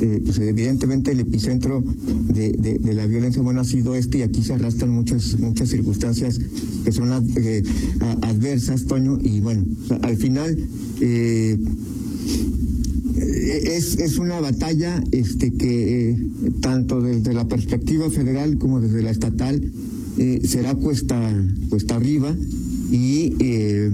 eh, 0.00 0.22
pues 0.24 0.38
evidentemente 0.38 1.12
el 1.12 1.20
epicentro 1.20 1.82
de, 2.28 2.52
de- 2.52 2.78
de 2.78 2.94
la 2.94 3.06
violencia 3.06 3.42
bueno 3.42 3.60
ha 3.60 3.64
sido 3.64 3.94
este 3.94 4.18
y 4.18 4.22
aquí 4.22 4.42
se 4.42 4.54
arrastran 4.54 4.90
muchas 4.90 5.38
muchas 5.38 5.68
circunstancias 5.68 6.40
que 6.84 6.92
son 6.92 7.10
eh, 7.36 7.62
adversas 8.22 8.84
Toño 8.86 9.18
y 9.22 9.40
bueno 9.40 9.64
al 10.02 10.16
final 10.16 10.58
eh, 11.00 11.58
es, 13.56 13.98
es 13.98 14.18
una 14.18 14.40
batalla 14.40 15.02
este 15.12 15.52
que 15.52 16.10
eh, 16.10 16.16
tanto 16.60 17.00
desde 17.00 17.32
la 17.34 17.46
perspectiva 17.48 18.10
federal 18.10 18.58
como 18.58 18.80
desde 18.80 19.02
la 19.02 19.10
estatal 19.10 19.62
eh, 20.18 20.40
será 20.44 20.74
cuesta 20.74 21.16
cuesta 21.68 21.96
arriba 21.96 22.34
y, 22.90 23.32
eh, 23.40 23.90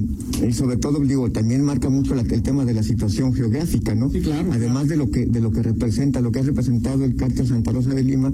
y 0.48 0.52
sobre 0.52 0.76
todo 0.76 0.98
digo 1.00 1.30
también 1.30 1.62
marca 1.62 1.88
mucho 1.88 2.14
la- 2.16 2.22
el 2.22 2.42
tema 2.42 2.64
de 2.64 2.74
la 2.74 2.82
situación 2.82 3.32
geográfica 3.32 3.94
no 3.94 4.10
Sí, 4.10 4.20
claro, 4.20 4.52
además 4.52 4.88
de 4.88 4.96
lo 4.96 5.10
que 5.10 5.26
de 5.26 5.40
lo 5.40 5.52
que 5.52 5.62
representa 5.62 6.20
lo 6.20 6.32
que 6.32 6.40
ha 6.40 6.42
representado 6.42 7.04
el 7.04 7.14
cártel 7.14 7.46
Santa 7.46 7.70
Rosa 7.72 7.94
de 7.94 8.02
Lima 8.02 8.32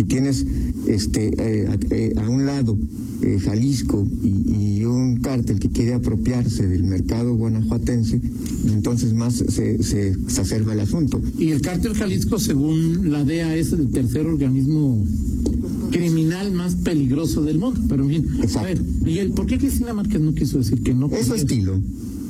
si 0.00 0.04
tienes 0.04 0.46
este 0.86 1.28
eh, 1.36 1.68
a, 1.68 1.94
eh, 1.94 2.14
a 2.16 2.28
un 2.28 2.46
lado 2.46 2.76
eh, 3.22 3.38
Jalisco 3.38 4.06
y, 4.22 4.78
y 4.78 4.84
un 4.86 5.18
cártel 5.20 5.58
que 5.58 5.68
quiere 5.68 5.92
apropiarse 5.92 6.66
del 6.66 6.84
mercado 6.84 7.34
guanajuatense 7.34 8.18
entonces 8.72 9.12
más 9.12 9.34
se, 9.34 9.82
se 9.82 10.12
exacerba 10.12 10.72
el 10.72 10.80
asunto 10.80 11.20
Y 11.38 11.50
el 11.50 11.60
cártel 11.60 11.92
Jalisco, 11.94 12.38
según 12.38 13.10
la 13.12 13.24
DEA, 13.24 13.56
es 13.56 13.72
el 13.72 13.90
tercer 13.90 14.24
organismo 14.26 15.04
criminal 15.90 16.52
más 16.52 16.76
peligroso 16.76 17.42
del 17.42 17.58
mundo. 17.58 17.80
Pero 17.88 18.06
bien, 18.06 18.26
a 18.40 18.44
Exacto. 18.44 18.68
ver, 18.68 18.80
Miguel, 19.02 19.30
¿por 19.32 19.46
qué 19.46 19.58
Cristina 19.58 19.92
Márquez 19.92 20.20
no 20.20 20.34
quiso 20.34 20.58
decir 20.58 20.82
que 20.82 20.94
no? 20.94 21.10
Es 21.10 21.26
su 21.26 21.34
estilo. 21.34 21.78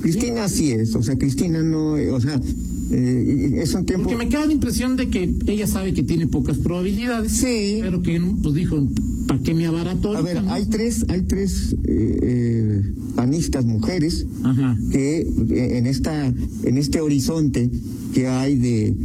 Cristina 0.02 0.44
así 0.44 0.72
es, 0.72 0.94
o 0.94 1.02
sea, 1.02 1.16
Cristina 1.16 1.62
no, 1.62 1.92
o 1.92 2.20
sea, 2.20 2.40
eh, 2.90 3.60
es 3.62 3.74
un 3.74 3.86
tiempo... 3.86 4.08
Porque 4.08 4.24
me 4.24 4.28
queda 4.28 4.46
la 4.46 4.52
impresión 4.52 4.96
de 4.96 5.08
que 5.08 5.32
ella 5.46 5.66
sabe 5.66 5.94
que 5.94 6.02
tiene 6.02 6.26
pocas 6.26 6.58
probabilidades. 6.58 7.32
Sí. 7.32 7.78
Pero 7.80 8.02
que, 8.02 8.20
pues 8.42 8.54
dijo, 8.54 8.86
¿para 9.26 9.40
qué 9.40 9.54
me 9.54 9.66
abarato? 9.66 10.16
A 10.16 10.22
ver, 10.22 10.42
hay 10.48 10.66
tres, 10.66 11.06
hay 11.08 11.22
tres 11.22 11.76
eh, 11.84 12.18
eh, 12.22 12.82
panistas 13.14 13.64
mujeres 13.64 14.26
Ajá. 14.42 14.76
que 14.90 15.20
eh, 15.20 15.78
en 15.78 15.86
esta, 15.86 16.26
en 16.26 16.76
este 16.76 17.00
horizonte 17.00 17.70
que 18.12 18.26
hay 18.26 18.56
de 18.56 18.96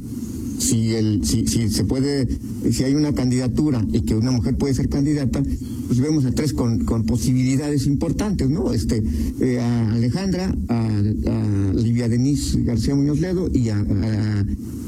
si 0.58 0.94
el, 0.94 1.24
si, 1.26 1.48
si 1.48 1.70
se 1.70 1.84
puede, 1.84 2.28
si 2.72 2.84
hay 2.84 2.96
una 2.96 3.14
candidatura 3.14 3.86
y 3.92 4.02
que 4.02 4.16
una 4.16 4.32
mujer 4.32 4.58
puede 4.58 4.74
ser 4.74 4.90
candidata, 4.90 5.44
pues 5.88 6.00
vemos 6.00 6.26
a 6.26 6.32
tres 6.32 6.54
con, 6.54 6.86
con 6.86 7.04
posibilidades 7.06 7.86
importantes, 7.88 8.50
¿no? 8.50 8.74
Este, 8.74 9.04
eh, 9.42 9.60
a 9.60 9.92
Alejandra, 9.94 10.54
a, 10.68 10.88
a 10.88 11.74
Livia 11.74 12.08
Denise 12.10 12.62
García 12.64 12.96
Muñoz 12.96 13.20
Ledo 13.20 13.50
y 13.54 13.70
a, 13.70 13.84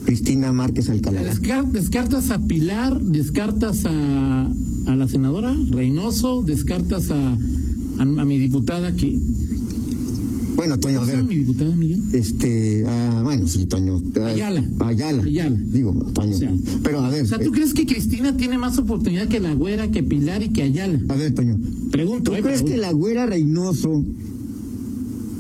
Cristina 0.05 0.53
Márquez 0.53 0.89
Alcalá. 0.89 1.21
Descar- 1.21 1.69
descartas 1.69 2.31
a 2.31 2.39
Pilar, 2.39 3.01
descartas 3.01 3.83
a, 3.85 4.49
a 4.85 4.95
la 4.95 5.07
senadora 5.09 5.53
Reynoso, 5.69 6.43
descartas 6.43 7.11
a, 7.11 7.37
a 7.99 8.05
mi 8.25 8.39
diputada 8.39 8.93
que... 8.95 9.19
Bueno, 10.57 10.77
Toño, 10.79 10.97
a 10.97 10.99
¿Cómo 11.01 11.11
se 11.11 11.15
ver. 11.17 11.25
mi 11.25 11.35
diputada, 11.35 11.75
Miguel? 11.75 12.01
Este, 12.13 12.83
ah, 12.87 13.21
bueno, 13.23 13.47
sí, 13.47 13.65
Toño. 13.67 14.01
ah, 14.19 14.25
Ayala. 14.25 14.63
Ayala. 14.79 15.23
Ayala. 15.23 15.55
Digo, 15.71 15.93
Toño. 16.13 16.35
O 16.35 16.39
sea, 16.39 16.51
pero 16.83 16.99
a 17.01 17.09
ver, 17.09 17.23
O 17.23 17.27
sea, 17.27 17.37
¿tú 17.37 17.45
eh, 17.49 17.51
crees 17.53 17.73
que 17.75 17.85
Cristina 17.85 18.35
tiene 18.35 18.57
más 18.57 18.77
oportunidad 18.79 19.27
que 19.27 19.39
la 19.39 19.53
güera, 19.53 19.89
que 19.91 20.01
Pilar 20.03 20.41
y 20.43 20.49
que 20.49 20.63
Ayala? 20.63 20.99
a 21.07 21.15
ver, 21.15 21.33
Toño. 21.35 21.57
Pregunto, 21.91 22.31
¿Tú 22.31 22.37
¿eh? 22.37 22.41
crees 22.41 22.63
que 22.63 22.75
la 22.75 22.91
güera 22.91 23.27
Reynoso, 23.27 24.03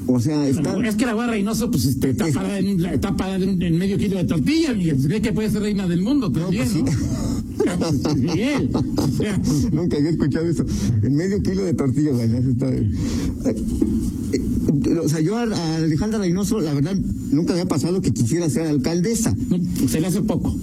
o 0.05 0.19
sea, 0.19 0.47
está... 0.47 0.77
Es 0.87 0.95
que 0.95 1.05
la 1.07 1.13
güera 1.13 1.31
Reynoso, 1.31 1.69
pues, 1.71 1.85
este, 1.85 2.11
está 2.11 2.27
Es- 2.27 2.35
parada, 2.35 2.59
en, 2.59 2.85
está 2.85 3.17
parada 3.17 3.43
en, 3.43 3.59
en 3.61 3.77
medio 3.77 3.97
kilo 3.97 4.17
de 4.17 4.23
tortilla, 4.25 4.73
Miguel. 4.73 4.97
¿Cree 5.03 5.21
que 5.21 5.33
puede 5.33 5.49
ser 5.49 5.63
reina 5.63 5.87
del 5.87 6.01
mundo 6.03 6.31
también, 6.31 6.63
pues 6.63 6.73
sí. 6.73 6.83
no? 6.83 8.15
Miguel. 8.15 8.69
o 8.73 9.07
sea, 9.17 9.41
Nunca 9.73 9.97
había 9.97 10.11
escuchado 10.11 10.45
eso. 10.45 10.63
En 11.01 11.15
medio 11.15 11.41
kilo 11.41 11.63
de 11.65 11.73
tortillas, 11.73 12.13
bueno, 12.15 12.37
está... 12.37 12.67
eh, 14.67 14.89
eh, 14.89 14.99
o 15.03 15.09
sea, 15.09 15.19
yo 15.21 15.37
a, 15.37 15.43
a 15.43 15.75
Alejandra 15.77 16.19
Reynoso, 16.19 16.59
la 16.59 16.73
verdad, 16.73 16.95
nunca 17.31 17.53
me 17.53 17.61
ha 17.61 17.65
pasado 17.67 18.01
que 18.01 18.11
quisiera 18.11 18.49
ser 18.49 18.67
alcaldesa. 18.67 19.35
no, 19.49 19.87
se 19.87 19.99
le 19.99 20.07
hace 20.07 20.21
poco. 20.21 20.55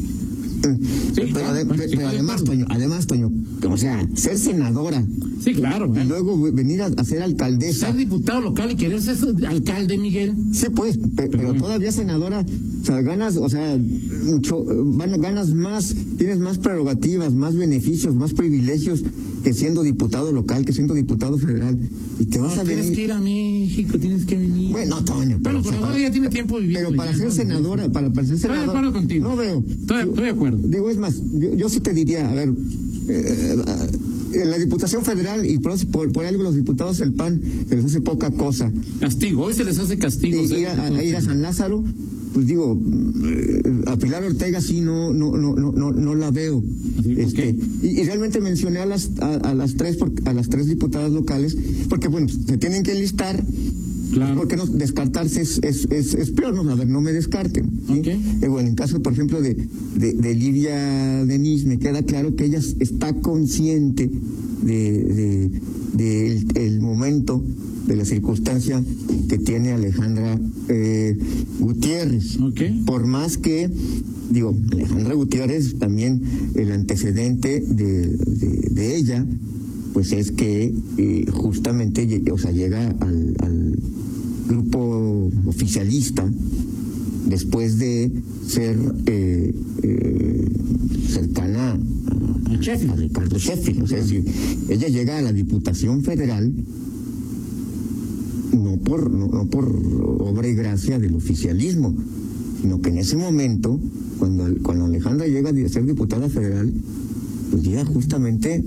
Eh, 0.66 0.78
pero, 1.14 1.28
claro, 1.28 1.48
ade- 1.48 1.64
bueno, 1.66 1.82
pe- 1.82 1.88
sí, 1.90 1.96
pero 1.96 1.98
estoy 1.98 1.98
de 1.98 2.06
además. 2.06 2.44
Toño, 2.44 2.66
además, 2.70 3.06
Toño, 3.06 3.32
o 3.70 3.76
sea, 3.76 4.08
ser 4.14 4.38
senadora 4.38 5.04
Sí, 5.42 5.52
claro. 5.52 5.92
y 5.94 5.98
¿eh? 5.98 6.04
luego 6.06 6.40
venir 6.52 6.80
a, 6.80 6.86
a 6.86 7.04
ser 7.04 7.22
alcaldesa. 7.22 7.88
Ser 7.88 7.96
diputado 7.96 8.40
local 8.40 8.70
y 8.70 8.76
querer 8.76 9.02
ser 9.02 9.18
alcalde, 9.46 9.98
Miguel. 9.98 10.32
Sí, 10.52 10.66
pues, 10.74 10.96
pe- 10.96 11.28
pero 11.28 11.48
bueno. 11.48 11.60
todavía 11.64 11.92
senadora, 11.92 12.46
o 12.82 12.86
sea, 12.86 13.02
ganas, 13.02 13.36
o 13.36 13.48
sea, 13.50 13.76
mucho, 14.24 14.64
van- 14.66 15.20
ganas 15.20 15.50
más, 15.52 15.94
tienes 16.16 16.38
más 16.38 16.56
prerrogativas, 16.56 17.34
más 17.34 17.54
beneficios, 17.56 18.14
más 18.14 18.32
privilegios 18.32 19.02
que 19.44 19.52
siendo 19.52 19.82
diputado 19.82 20.32
local, 20.32 20.64
que 20.64 20.72
siendo 20.72 20.94
diputado 20.94 21.38
federal. 21.38 21.78
Y 22.18 22.24
te 22.24 22.38
vas 22.38 22.58
a 22.58 22.64
tienes 22.64 22.84
venir. 22.86 22.96
que 22.96 23.04
ir 23.04 23.12
a 23.12 23.20
México, 23.20 23.98
tienes 23.98 24.24
que 24.24 24.36
venir. 24.38 24.72
Bueno, 24.72 25.04
Toño, 25.04 25.38
pero, 25.42 25.62
Bueno, 25.62 25.78
ahora 25.78 25.90
para- 25.92 26.00
ya 26.02 26.10
tiene 26.10 26.28
tiempo 26.30 26.58
viviendo. 26.58 26.88
pero 26.88 26.96
para 26.96 27.10
ya, 27.12 27.18
ser 27.18 27.26
¿no? 27.26 27.32
senadora, 27.34 27.88
para, 27.92 28.10
para 28.12 28.26
ser 28.26 28.36
Estoy 28.36 28.50
de 28.50 28.56
senadora. 28.56 28.78
acuerdo 28.80 28.92
contigo. 28.98 29.28
No 29.28 29.36
veo. 29.36 29.62
Estoy, 29.68 30.02
estoy 30.08 30.24
de 30.24 30.30
acuerdo. 30.30 30.58
Digo, 30.66 30.90
es 30.90 30.96
más, 30.96 31.20
yo, 31.34 31.54
yo 31.54 31.68
sí 31.68 31.80
te 31.80 31.92
diría, 31.92 32.28
a 32.30 32.34
ver, 32.34 32.52
eh, 33.08 33.56
en 34.32 34.50
la 34.50 34.58
Diputación 34.58 35.04
Federal 35.04 35.44
y 35.46 35.58
por, 35.58 35.78
por, 35.88 36.10
por 36.10 36.24
algo 36.24 36.42
los 36.42 36.56
diputados 36.56 36.98
del 36.98 37.12
PAN 37.12 37.40
se 37.68 37.76
les 37.76 37.84
hace 37.84 38.00
poca 38.00 38.30
cosa. 38.30 38.72
Castigo, 38.98 39.44
hoy 39.44 39.54
se 39.54 39.64
les 39.64 39.78
hace 39.78 39.96
castigo. 39.98 40.42
Y 40.42 40.48
¿sí? 40.48 40.54
ir 40.56 40.68
a, 40.68 40.82
a 40.86 41.04
ir 41.04 41.14
a 41.16 41.20
San 41.20 41.42
Lázaro, 41.42 41.84
pues 42.34 42.46
digo, 42.46 42.78
eh, 43.24 43.62
a 43.86 43.96
Pilar 43.96 44.22
Ortega 44.24 44.60
sí 44.60 44.80
no, 44.82 45.14
no, 45.14 45.34
no, 45.36 45.54
no, 45.54 45.92
no, 45.92 46.14
la 46.14 46.30
veo. 46.30 46.62
Así, 46.98 47.12
Este, 47.16 47.56
y, 47.82 48.00
y 48.00 48.04
realmente 48.04 48.40
mencioné 48.40 48.80
a 48.80 48.86
las, 48.86 49.10
a, 49.20 49.34
a 49.36 49.54
las 49.54 49.76
tres, 49.76 49.96
por- 49.96 50.12
a 50.26 50.32
las 50.34 50.48
tres 50.50 50.66
diputadas 50.66 51.12
locales, 51.12 51.56
porque 51.88 52.08
bueno, 52.08 52.26
se 52.28 52.58
tienen 52.58 52.82
que 52.82 52.92
enlistar. 52.92 53.42
Claro. 54.12 54.36
Porque 54.36 54.56
no, 54.56 54.66
descartarse 54.66 55.40
es, 55.42 55.58
es, 55.64 55.86
es, 55.90 56.14
es 56.14 56.30
peor, 56.30 56.54
¿no? 56.54 56.70
A 56.70 56.74
ver, 56.76 56.86
no 56.86 57.00
me 57.00 57.12
descarten. 57.12 57.68
¿sí? 57.88 57.98
Ok. 58.00 58.06
Eh, 58.42 58.48
bueno, 58.48 58.68
en 58.68 58.74
caso, 58.76 59.02
por 59.02 59.12
ejemplo, 59.12 59.40
de, 59.40 59.56
de, 59.96 60.12
de 60.12 60.34
Lidia 60.36 61.24
Denis, 61.24 61.64
me 61.64 61.78
queda 61.78 62.02
claro 62.02 62.36
que 62.36 62.44
ella 62.44 62.60
está 62.78 63.14
consciente 63.14 64.08
de, 64.62 64.92
de, 65.02 65.50
de 65.94 66.44
el, 66.54 66.80
momento, 66.80 67.42
de 67.86 67.96
la 67.96 68.04
circunstancia 68.04 68.82
que 69.28 69.38
tiene 69.38 69.72
Alejandra 69.72 70.38
eh, 70.68 71.16
Gutiérrez. 71.60 72.38
Por 72.84 73.06
más 73.06 73.38
que, 73.38 73.70
digo, 74.30 74.54
Alejandra 74.72 75.14
Gutiérrez 75.14 75.78
también 75.78 76.22
el 76.54 76.72
antecedente 76.72 77.60
de, 77.60 78.08
de, 78.08 78.68
de 78.70 78.96
ella, 78.96 79.24
pues 79.92 80.12
es 80.12 80.32
que 80.32 80.74
eh, 80.98 81.26
justamente, 81.32 82.22
o 82.32 82.38
sea, 82.38 82.50
llega 82.50 82.88
al, 83.00 83.36
al 83.38 83.78
grupo 84.48 85.30
oficialista 85.46 86.28
después 87.26 87.78
de 87.78 88.12
ser 88.46 88.76
eh, 89.06 89.54
eh, 89.82 90.48
cercana 91.08 91.72
a, 91.72 92.52
A 92.52 92.56
Sheffield. 92.56 92.92
a 92.92 92.96
Ricardo 92.96 93.38
Sheffield. 93.38 93.82
O 93.82 93.86
sea, 93.86 93.98
es 93.98 94.08
decir, 94.08 94.24
ella 94.68 94.88
llega 94.88 95.18
a 95.18 95.22
la 95.22 95.32
Diputación 95.32 96.02
Federal 96.02 96.52
no 98.56 98.76
por, 98.78 99.10
no, 99.10 99.26
no 99.26 99.46
por 99.46 99.64
obra 100.20 100.48
y 100.48 100.54
gracia 100.54 100.98
del 100.98 101.14
oficialismo, 101.14 101.94
sino 102.60 102.80
que 102.80 102.90
en 102.90 102.98
ese 102.98 103.16
momento, 103.16 103.80
cuando, 104.18 104.46
cuando 104.62 104.86
Alejandra 104.86 105.26
llega 105.26 105.50
a 105.50 105.68
ser 105.68 105.84
diputada 105.84 106.28
federal, 106.28 106.72
pues 107.50 107.62
llega 107.62 107.84
justamente 107.84 108.64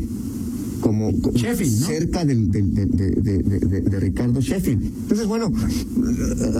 como, 0.81 1.11
como 1.21 1.37
Sheffield, 1.37 1.79
¿no? 1.81 1.87
cerca 1.87 2.25
del, 2.25 2.51
del- 2.51 2.73
de, 2.73 2.85
de- 2.85 3.99
Ricardo 3.99 4.39
Sheffield. 4.41 4.83
Entonces, 4.83 5.27
bueno, 5.27 5.51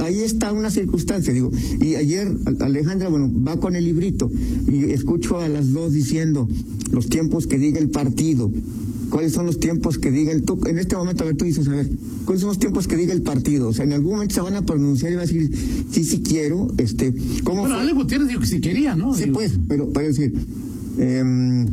ahí 0.04 0.20
está 0.20 0.52
una 0.52 0.70
circunstancia, 0.72 1.34
digo. 1.34 1.52
Y 1.82 1.96
ayer 1.96 2.32
Alejandra, 2.60 3.10
bueno, 3.10 3.32
va 3.46 3.60
con 3.60 3.76
el 3.76 3.86
librito 3.86 4.30
y 4.72 4.92
escucho 4.92 5.40
a 5.40 5.48
las 5.50 5.72
dos 5.72 5.94
diciendo 5.94 6.48
los 6.92 7.08
tiempos 7.08 7.48
que 7.48 7.58
diga 7.58 7.80
el 7.80 7.90
partido. 7.90 8.52
¿Cuáles 9.10 9.32
son 9.32 9.46
los 9.46 9.58
tiempos 9.60 9.98
que 9.98 10.12
diga 10.12 10.34
el 10.34 10.44
tú, 10.44 10.60
En 10.68 10.78
este 10.80 10.98
momento, 10.98 11.24
a 11.24 11.28
ver, 11.28 11.38
tú 11.38 11.46
dices, 11.46 11.66
a 11.70 11.72
ver, 11.72 11.90
¿cuáles 12.26 12.42
son 12.42 12.50
los 12.50 12.60
tiempos 12.60 12.88
que 12.90 12.98
diga 12.98 13.14
el 13.14 13.22
partido? 13.22 13.70
O 13.70 13.74
sea, 13.74 13.86
en 13.86 13.94
algún 13.94 14.12
momento 14.14 14.36
se 14.36 14.42
van 14.42 14.56
a 14.56 14.66
pronunciar 14.66 15.14
y 15.14 15.16
van 15.16 15.24
a 15.24 15.28
decir, 15.28 15.50
sí, 15.92 16.04
sí 16.04 16.20
quiero, 16.20 16.68
este, 16.78 17.14
¿cómo 17.46 17.62
Bueno? 17.62 17.76
Ale 17.76 17.94
Gutiérrez 17.94 18.28
dijo 18.28 18.42
que 18.42 18.48
si 18.48 18.60
quería, 18.60 18.96
¿no? 18.98 19.14
Sí, 19.16 19.24
Digo, 19.24 19.36
pues, 19.36 19.54
pero, 19.70 19.88
pero 19.94 20.08
decir, 20.08 20.34
eh, 20.98 21.24
a- 21.24 21.68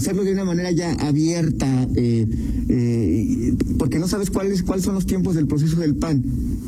hacerlo 0.00 0.24
de 0.24 0.32
una 0.32 0.44
manera 0.44 0.70
ya 0.72 0.92
abierta, 0.94 1.86
eh, 1.94 2.26
eh, 2.68 3.54
porque 3.78 3.98
no 3.98 4.08
sabes 4.08 4.30
cuáles 4.30 4.62
cuáles 4.62 4.84
son 4.84 4.94
los 4.94 5.06
tiempos 5.06 5.34
del 5.34 5.46
proceso 5.46 5.78
del 5.78 5.94
PAN. 5.96 6.22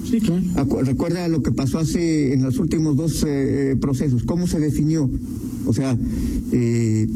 Sí, 0.09 0.21
claro. 0.21 0.43
Acu- 0.57 0.85
Recuerda 0.85 1.27
lo 1.29 1.43
que 1.43 1.51
pasó 1.53 1.79
hace 1.79 2.33
en 2.33 2.43
los 2.43 2.59
últimos 2.59 2.97
dos 2.97 3.23
eh, 3.25 3.73
eh, 3.73 3.77
procesos, 3.81 4.23
cómo 4.25 4.47
se 4.47 4.61
definió. 4.61 5.09
O 5.67 5.73
sea, 5.73 5.97
eh, 6.53 7.07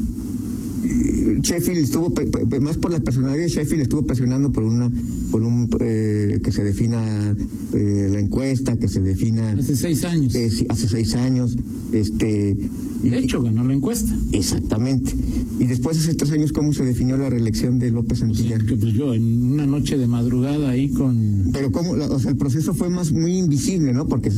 Sheffield 1.42 1.78
estuvo, 1.78 2.12
más 2.60 2.76
por 2.76 2.92
la 2.92 3.00
personalidad 3.00 3.42
de 3.42 3.48
Sheffield, 3.48 3.82
estuvo 3.82 4.02
presionando 4.06 4.52
por 4.52 4.62
una, 4.62 4.90
por 5.30 5.42
un, 5.42 5.68
eh, 5.80 6.40
que 6.42 6.52
se 6.52 6.62
defina 6.62 7.34
eh, 7.74 8.08
la 8.12 8.20
encuesta, 8.20 8.76
que 8.76 8.88
se 8.88 9.00
defina 9.00 9.50
Hace 9.52 9.74
seis 9.76 10.04
años. 10.04 10.34
eh, 10.34 10.50
hace 10.68 10.88
seis 10.88 11.14
años, 11.14 11.56
este, 11.92 12.56
De 13.10 13.18
hecho, 13.18 13.42
ganó 13.42 13.64
la 13.64 13.74
encuesta. 13.74 14.14
exactamente. 14.32 15.14
Y 15.58 15.66
después 15.66 15.98
hace 15.98 16.14
tres 16.14 16.32
años 16.32 16.52
cómo 16.52 16.72
se 16.72 16.84
definió 16.84 17.16
la 17.16 17.30
reelección 17.30 17.78
de 17.78 17.90
López 17.90 18.18
Santillán. 18.18 18.66
Que 18.66 18.76
pues 18.76 18.92
yo, 18.92 19.14
en 19.14 19.52
una 19.52 19.66
noche 19.66 19.96
de 19.96 20.06
madrugada 20.06 20.70
ahí 20.70 20.90
con. 20.90 21.50
Pero 21.52 21.72
cómo, 21.72 21.92
o 21.92 22.18
sea, 22.18 22.30
el 22.30 22.36
proceso 22.36 22.74
fue 22.74 22.88
más 22.90 23.12
muy 23.12 23.38
invisible, 23.38 23.92
¿no? 23.92 24.06
Porque 24.06 24.30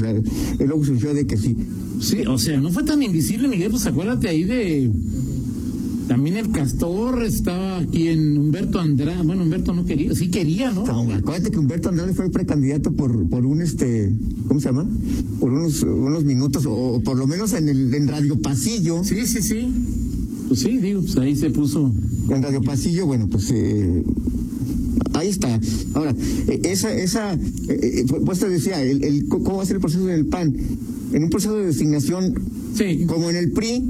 luego 0.58 0.84
surgió 0.84 1.12
de 1.14 1.26
que 1.26 1.36
sí. 1.36 1.56
Sí, 2.00 2.22
o 2.26 2.38
sea, 2.38 2.60
no 2.60 2.70
fue 2.70 2.84
tan 2.84 3.02
invisible, 3.02 3.48
Miguel, 3.48 3.70
pues 3.70 3.86
acuérdate 3.86 4.28
ahí 4.28 4.44
de. 4.44 4.90
También 6.08 6.38
el 6.38 6.50
Castor 6.50 7.22
estaba 7.22 7.78
aquí 7.78 8.08
en 8.08 8.38
Humberto 8.38 8.80
Andrade. 8.80 9.22
Bueno, 9.22 9.42
Humberto 9.42 9.74
no 9.74 9.84
quería, 9.84 10.14
sí 10.14 10.30
quería, 10.30 10.70
¿no? 10.72 10.86
No, 10.86 11.12
acuérdate 11.12 11.50
que 11.50 11.58
Humberto 11.58 11.90
Andrade 11.90 12.14
fue 12.14 12.30
precandidato 12.30 12.90
por, 12.92 13.28
por 13.28 13.44
un 13.44 13.60
este, 13.60 14.10
¿cómo 14.48 14.58
se 14.58 14.68
llama? 14.68 14.86
Por 15.38 15.52
unos, 15.52 15.82
unos 15.82 16.24
minutos, 16.24 16.64
o, 16.64 16.72
o 16.72 17.00
por 17.02 17.16
lo 17.18 17.26
menos 17.26 17.52
en 17.52 17.68
el 17.68 17.92
en 17.94 18.08
Radio 18.08 18.40
Pasillo. 18.40 19.04
Sí, 19.04 19.26
sí, 19.26 19.42
sí. 19.42 19.68
Pues 20.48 20.60
sí, 20.60 20.78
digo, 20.78 21.02
pues 21.02 21.16
ahí 21.18 21.36
se 21.36 21.50
puso. 21.50 21.92
En 22.30 22.42
Radio 22.42 22.62
Pasillo, 22.62 23.04
bueno, 23.06 23.28
pues 23.28 23.50
eh, 23.50 24.02
ahí 25.12 25.28
está. 25.28 25.60
Ahora, 25.92 26.14
eh, 26.48 26.60
esa, 26.64 26.92
esa, 26.94 27.34
eh, 27.34 27.38
eh, 27.68 28.04
pues 28.24 28.38
te 28.40 28.48
decía, 28.48 28.80
el, 28.82 29.04
el, 29.04 29.28
¿cómo 29.28 29.58
va 29.58 29.62
a 29.62 29.66
ser 29.66 29.76
el 29.76 29.80
proceso 29.82 30.08
en 30.08 30.14
el 30.14 30.26
PAN? 30.26 30.56
En 31.12 31.24
un 31.24 31.30
proceso 31.30 31.54
de 31.56 31.66
designación, 31.66 32.34
Sí. 32.74 33.04
como 33.06 33.28
en 33.28 33.36
el 33.36 33.52
PRI, 33.52 33.82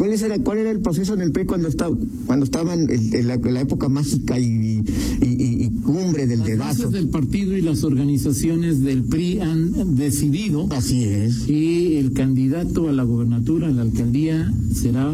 ¿cuál 0.00 0.12
era, 0.14 0.38
cuál 0.38 0.58
era 0.58 0.70
el 0.70 0.80
proceso 0.80 1.12
en 1.12 1.20
el 1.20 1.30
PRI 1.30 1.44
cuando 1.44 1.68
estaba, 1.68 1.94
cuando 2.24 2.44
estaban 2.44 2.88
en, 2.88 3.26
la, 3.28 3.34
en 3.34 3.54
la 3.54 3.60
época 3.60 3.90
mágica 3.90 4.38
y, 4.38 4.46
y, 4.46 5.26
y- 5.26 5.64
y 5.66 5.70
cumbre 5.82 6.26
del 6.26 6.38
Las 6.38 6.48
dedazo? 6.48 6.68
bases 6.84 6.90
del 6.92 7.08
partido 7.10 7.54
y 7.54 7.60
las 7.60 7.84
organizaciones 7.84 8.80
del 8.80 9.02
PRI 9.04 9.40
han 9.40 9.96
decidido 9.96 10.66
Así 10.70 11.04
es. 11.04 11.40
que 11.40 12.00
el 12.00 12.12
candidato 12.14 12.88
a 12.88 12.92
la 12.92 13.02
gobernatura, 13.02 13.68
a 13.68 13.70
la 13.72 13.82
alcaldía, 13.82 14.50
será 14.74 15.12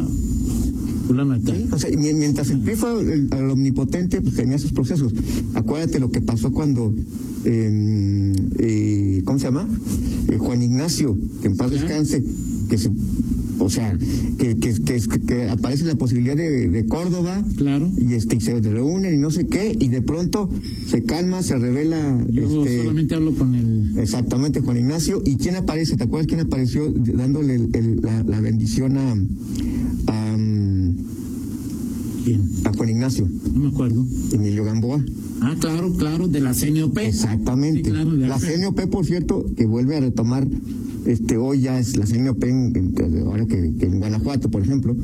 tal. 1.45 1.69
O 1.73 1.79
sea, 1.79 1.91
mi- 1.97 2.15
mientras 2.15 2.51
el 2.51 2.61
PRI 2.61 2.75
fue 2.77 3.01
el, 3.01 3.29
el 3.33 3.51
omnipotente, 3.51 4.21
pues 4.21 4.35
tenía 4.37 4.59
sus 4.59 4.73
procesos. 4.73 5.13
Acuérdate 5.55 5.99
lo 5.99 6.11
que 6.11 6.21
pasó 6.21 6.53
cuando, 6.53 6.95
eh, 7.45 8.33
eh, 8.59 9.23
¿cómo 9.25 9.39
se 9.39 9.47
llama? 9.47 9.69
Eh, 10.29 10.39
Juan 10.39 10.63
Ignacio, 10.63 11.17
que 11.43 11.49
en 11.49 11.57
paz 11.57 11.71
descanse, 11.71 12.25
que 12.69 12.79
se, 12.79 12.91
o 13.67 13.71
sea, 13.71 13.99
que, 14.39 14.57
que, 14.57 14.73
que, 14.83 15.01
que 15.27 15.49
aparece 15.51 15.85
la 15.85 15.97
posibilidad 15.97 16.37
de, 16.37 16.69
de 16.71 16.87
Córdoba. 16.87 17.45
Claro. 17.57 17.91
Y 17.99 18.15
este, 18.15 18.37
y 18.37 18.41
se 18.41 18.61
reúnen 18.61 19.15
y 19.15 19.19
no 19.19 19.31
sé 19.31 19.47
qué, 19.47 19.77
y 19.79 19.89
de 19.89 20.03
pronto 20.03 20.49
se 20.87 21.03
calma, 21.03 21.43
se 21.43 21.59
revela 21.59 22.25
Yo 22.31 22.63
este, 22.65 22.79
solamente 22.79 23.15
hablo 23.15 23.35
con 23.35 23.55
el. 23.55 23.99
Exactamente, 23.99 24.61
Juan 24.61 24.77
Ignacio. 24.79 25.21
¿Y 25.25 25.37
quién 25.37 25.57
aparece? 25.57 25.97
¿Te 25.97 26.05
acuerdas 26.05 26.27
quién 26.29 26.41
apareció 26.41 26.91
dándole 26.93 27.57
el- 27.57 27.71
el- 27.75 28.01
la, 28.03 28.23
la 28.23 28.41
bendición 28.41 28.97
a, 28.97 29.13
a, 30.07 30.37
¿Quién? 32.25 32.43
a 32.65 32.73
Juan 32.73 32.89
Ignacio? 32.89 33.29
No 33.55 33.61
me 33.61 33.69
acuerdo. 33.69 34.05
Emilio 34.33 34.65
Gamboa. 34.65 35.05
Ah, 35.41 35.55
claro, 35.61 35.93
claro, 35.97 36.29
de 36.29 36.41
la 36.41 36.55
CNOP. 36.55 36.99
Exactamente. 36.99 37.85
Sí, 37.85 37.91
claro, 37.91 38.13
de 38.17 38.27
la 38.27 38.39
CNOP, 38.39 38.81
por 38.91 39.05
cierto, 39.05 39.45
que 39.57 39.67
vuelve 39.67 39.97
a 39.97 40.01
retomar, 40.01 40.47
este, 41.07 41.37
hoy 41.37 41.61
ya 41.61 41.79
es 41.79 41.97
la 41.97 42.05
CNOP, 42.07 42.45
en, 42.45 42.73
en- 42.77 43.23
ahora 43.27 43.47
que, 43.47 43.73
que 43.79 43.87
en 43.87 43.99
Guanajuato, 43.99 44.51
por 44.51 44.63
ejemplo, 44.63 44.97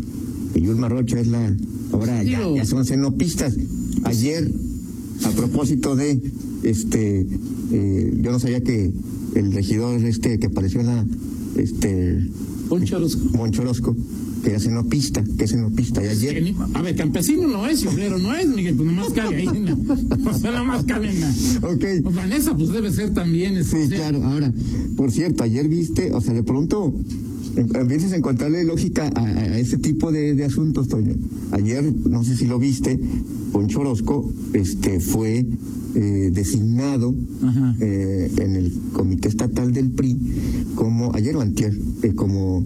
que 0.52 0.61
Yulma 0.61 0.88
Rocha 0.88 1.18
es 1.21 1.28
la, 1.28 1.54
ahora 1.92 2.23
ya, 2.23 2.64
son 2.66 2.85
cenopistas. 2.85 3.56
Ayer, 4.04 4.50
a 5.25 5.30
propósito 5.30 5.94
de, 5.97 6.21
este, 6.64 7.26
eh, 7.73 8.18
yo 8.21 8.32
no 8.32 8.38
sabía 8.38 8.61
que 8.62 8.92
el 9.35 9.52
regidor 9.52 10.04
este 10.04 10.38
que 10.38 10.47
apareció 10.47 10.80
en 10.80 10.87
la, 10.87 11.06
este, 11.56 12.26
Poncho 13.37 13.62
Orozco. 13.62 13.97
Que 14.42 14.50
era 14.50 14.58
cenopista, 14.58 15.22
que 15.38 15.44
es 15.44 15.50
cenopista, 15.52 16.02
y 16.04 16.08
ayer... 16.08 16.54
A 16.75 16.82
ver, 16.82 16.96
campesino 16.96 17.46
no 17.46 17.66
es, 17.66 17.87
obrero 17.87 18.18
no 18.18 18.34
es, 18.34 18.49
Miguel, 18.49 18.75
pues 18.75 18.87
nomás 18.88 19.11
cabe 19.12 19.37
ahí. 19.37 19.46
la- 19.46 20.30
O 20.30 20.38
sea, 20.38 20.50
nomás 20.50 20.82
cabe 20.84 21.11
en 21.11 21.20
la. 21.20 21.28
Ok. 21.68 21.84
Pues 22.02 22.14
Vanessa, 22.16 22.56
pues 22.56 22.70
debe 22.72 22.90
ser 22.90 23.14
también. 23.14 23.64
Sí, 23.64 23.76
claro. 23.88 24.22
Ahora, 24.25 24.52
por 24.96 25.12
cierto, 25.12 25.44
ayer 25.44 25.68
viste, 25.68 26.12
o 26.12 26.20
sea, 26.20 26.34
de 26.34 26.42
pronto 26.42 26.92
em- 27.56 27.68
empiezas 27.76 28.12
a 28.12 28.16
encontrarle 28.16 28.64
lógica 28.64 29.12
a, 29.14 29.25
a 29.25 29.58
ese 29.58 29.78
tipo 29.78 30.11
de, 30.11 30.34
de 30.34 30.44
asuntos, 30.44 30.88
Toño. 30.88 31.14
Ayer, 31.52 31.84
no 32.08 32.25
sé 32.25 32.37
si 32.37 32.46
lo 32.46 32.58
viste, 32.58 32.99
Poncho 33.52 33.80
Orozco 33.80 34.28
este, 34.54 34.99
fue 34.99 35.46
eh, 35.94 36.30
designado 36.32 37.14
eh, 37.80 38.28
en 38.38 38.56
el 38.56 38.72
Comité 38.92 39.28
Estatal 39.28 39.72
del 39.72 39.90
PRI 39.90 40.16
como, 40.75 41.14
ayer 41.14 41.37
o 41.37 41.42
antier, 41.42 41.78
eh, 42.02 42.12
como 42.14 42.64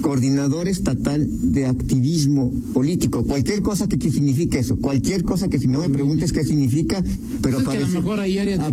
coordinador 0.00 0.68
estatal 0.68 1.26
de 1.52 1.66
activismo 1.66 2.52
político, 2.72 3.24
cualquier 3.24 3.62
cosa 3.62 3.88
que, 3.88 3.98
que 3.98 4.10
signifique 4.10 4.58
eso, 4.58 4.76
cualquier 4.78 5.24
cosa 5.24 5.48
que 5.48 5.58
si 5.58 5.66
no 5.66 5.80
me 5.80 5.88
preguntes 5.88 6.32
qué 6.32 6.44
significa, 6.44 7.02
pero 7.42 7.58
Es 7.58 7.64
que 7.64 7.70
a 7.70 7.74
lo 7.74 7.80
parece- 7.80 7.98
mejor 7.98 8.20
ahí 8.20 8.38
Arias 8.38 8.60
Ah, 8.60 8.72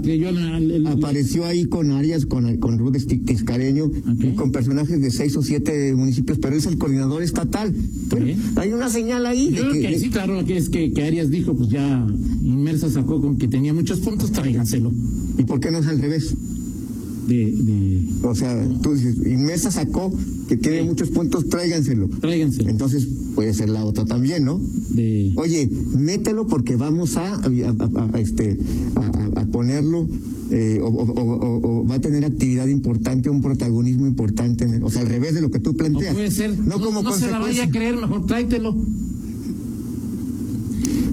apareció 0.91 1.45
ahí 1.45 1.65
con 1.65 1.91
Arias, 1.91 2.25
con, 2.25 2.57
con 2.57 2.77
Rudes 2.79 3.07
Ti- 3.07 3.17
Tiscareño, 3.19 3.91
con 4.35 4.51
personajes 4.51 5.01
de 5.01 5.11
seis 5.11 5.35
o 5.37 5.41
siete 5.41 5.93
municipios, 5.95 6.37
pero 6.39 6.55
es 6.55 6.65
el 6.65 6.77
coordinador 6.77 7.23
estatal. 7.23 7.73
Hay 8.55 8.71
una 8.73 8.89
señal 8.89 9.25
ahí. 9.25 9.49
de 9.51 9.57
Yo 9.57 9.69
creo 9.69 9.81
que- 9.81 9.99
sí, 9.99 10.09
claro, 10.09 10.43
que 10.45 10.57
es 10.57 10.69
que, 10.69 10.91
que 10.93 11.03
Arias 11.03 11.29
dijo, 11.29 11.55
pues 11.55 11.69
ya 11.69 12.05
Inmersa 12.43 12.89
sacó 12.89 13.21
con 13.21 13.37
que 13.37 13.47
tenía 13.47 13.73
muchos 13.73 13.99
puntos, 13.99 14.31
tráiganselo. 14.31 14.91
¿Y 15.37 15.43
por 15.43 15.59
qué 15.59 15.71
no 15.71 15.79
es 15.79 15.87
al 15.87 15.99
revés? 15.99 16.33
De, 17.27 17.51
de, 17.51 18.01
O 18.23 18.33
sea, 18.35 18.57
tú 18.81 18.93
dices, 18.93 19.17
Inmesa 19.25 19.69
sacó 19.69 20.13
que 20.47 20.55
tiene 20.55 20.79
Sí. 20.81 20.85
muchos 20.87 21.09
puntos, 21.09 21.49
tráiganselo. 21.49 22.07
tráiganselo. 22.21 22.69
Entonces 22.69 23.05
puede 23.35 23.53
ser 23.53 23.69
la 23.69 23.83
otra 23.83 24.05
también, 24.05 24.45
¿no? 24.45 24.61
De, 24.91 25.33
Oye, 25.35 25.69
mételo 25.97 26.47
porque 26.47 26.75
vamos 26.77 27.17
a, 27.17 27.33
a- 27.35 27.37
a- 27.39 28.09
a- 28.13 28.19
este, 28.19 28.57
a, 29.35 29.45
ponerlo, 29.47 30.07
eh, 30.51 30.79
o, 30.81 30.87
o- 30.87 31.11
o- 31.11 31.35
o- 31.35 31.81
o 31.81 31.87
va 31.87 31.95
a 31.95 31.99
tener 32.01 32.23
actividad 32.25 32.67
importante, 32.67 33.29
un 33.29 33.41
protagonismo 33.41 34.07
importante, 34.07 34.63
el- 34.65 34.81
o 34.83 34.89
sea, 34.89 35.01
al 35.01 35.07
revés 35.09 35.33
de 35.33 35.41
lo 35.41 35.51
que 35.51 35.59
tú 35.59 35.71
no 35.71 35.77
planteas. 35.77 36.13
puede 36.13 36.31
ser. 36.31 36.57
No, 36.59 36.79
como 36.79 37.01
no 37.01 37.11
se 37.13 37.29
la 37.29 37.39
vaya 37.39 37.65
a 37.65 37.69
creer, 37.69 37.95
mejor 37.97 38.25
tráetelo. 38.25 38.73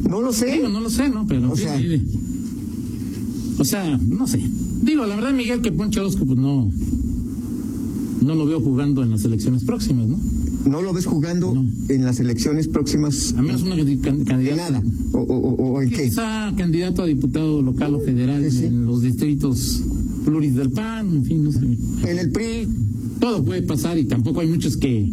No 0.08 0.20
lo 0.20 0.32
sé. 0.32 0.46
Digo, 0.52 0.68
no 0.68 0.80
lo 0.80 0.90
sé, 0.90 1.08
¿no? 1.08 1.26
Pero. 1.26 1.50
O 1.50 1.56
sea- 1.56 1.80
o 3.58 3.64
sea, 3.64 3.98
no 3.98 4.26
sé. 4.26 4.40
Digo, 4.84 5.06
la 5.06 5.16
verdad, 5.16 5.32
Miguel, 5.32 5.60
que 5.62 5.72
Poncho 5.72 6.00
Orozco, 6.00 6.26
pues 6.26 6.38
no. 6.38 6.70
No 8.22 8.34
lo 8.34 8.46
veo 8.46 8.60
jugando 8.60 9.02
en 9.02 9.10
las 9.10 9.24
elecciones 9.24 9.64
próximas, 9.64 10.06
¿no? 10.08 10.18
no 10.64 10.80
lo 10.80 10.94
ves 10.94 11.04
jugando 11.04 11.52
No. 11.54 11.66
en 11.90 12.04
las 12.06 12.20
elecciones 12.20 12.68
próximas 12.68 13.34
A 13.36 13.42
menos 13.42 13.62
una 13.64 13.76
can- 14.00 14.24
candidata. 14.24 14.70
nada. 14.70 14.82
O, 15.12 15.18
o, 15.18 15.72
o- 15.74 15.82
en 15.82 15.90
qué? 15.90 16.04
Quizá 16.04 16.54
candidato 16.56 17.02
a 17.02 17.06
diputado 17.06 17.60
local 17.60 17.94
o 17.96 18.00
federal 18.00 18.50
sí. 18.50 18.64
en 18.64 18.86
los 18.86 19.02
distritos 19.02 19.82
pluris 20.24 20.54
del 20.54 20.70
PAN, 20.70 21.16
en 21.16 21.24
fin, 21.24 21.44
no 21.44 21.52
sé. 21.52 21.58
En 22.10 22.18
el 22.18 22.30
PRI, 22.30 22.66
Todo 23.20 23.44
puede 23.44 23.60
pasar 23.62 23.98
y 23.98 24.04
tampoco 24.04 24.40
hay 24.40 24.48
muchos 24.48 24.76
que. 24.78 25.06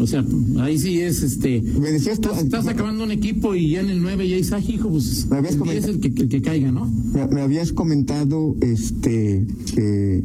O 0.00 0.06
sea, 0.06 0.24
ahí 0.60 0.78
sí 0.78 1.00
es 1.00 1.22
este. 1.22 1.60
me 1.60 1.90
decías 1.90 2.20
tú, 2.20 2.28
Estás, 2.30 2.44
estás 2.44 2.66
acabando 2.68 3.02
un 3.04 3.10
equipo 3.10 3.54
y 3.54 3.70
ya 3.70 3.80
en 3.80 3.90
el 3.90 4.00
9 4.00 4.28
ya 4.28 4.36
dice, 4.36 4.54
"Ay, 4.54 4.64
hijo, 4.74 4.88
pues. 4.90 5.26
Me 5.28 5.38
habías 5.38 5.54
el 5.54 5.62
10 5.62 5.86
comentado- 5.86 5.92
el 5.92 6.00
que, 6.14 6.22
el 6.22 6.28
que 6.28 6.42
caiga, 6.42 6.70
¿no? 6.70 6.86
me, 7.12 7.26
me 7.26 7.40
habías 7.40 7.72
comentado, 7.72 8.54
este, 8.60 9.44
eh, 9.76 10.22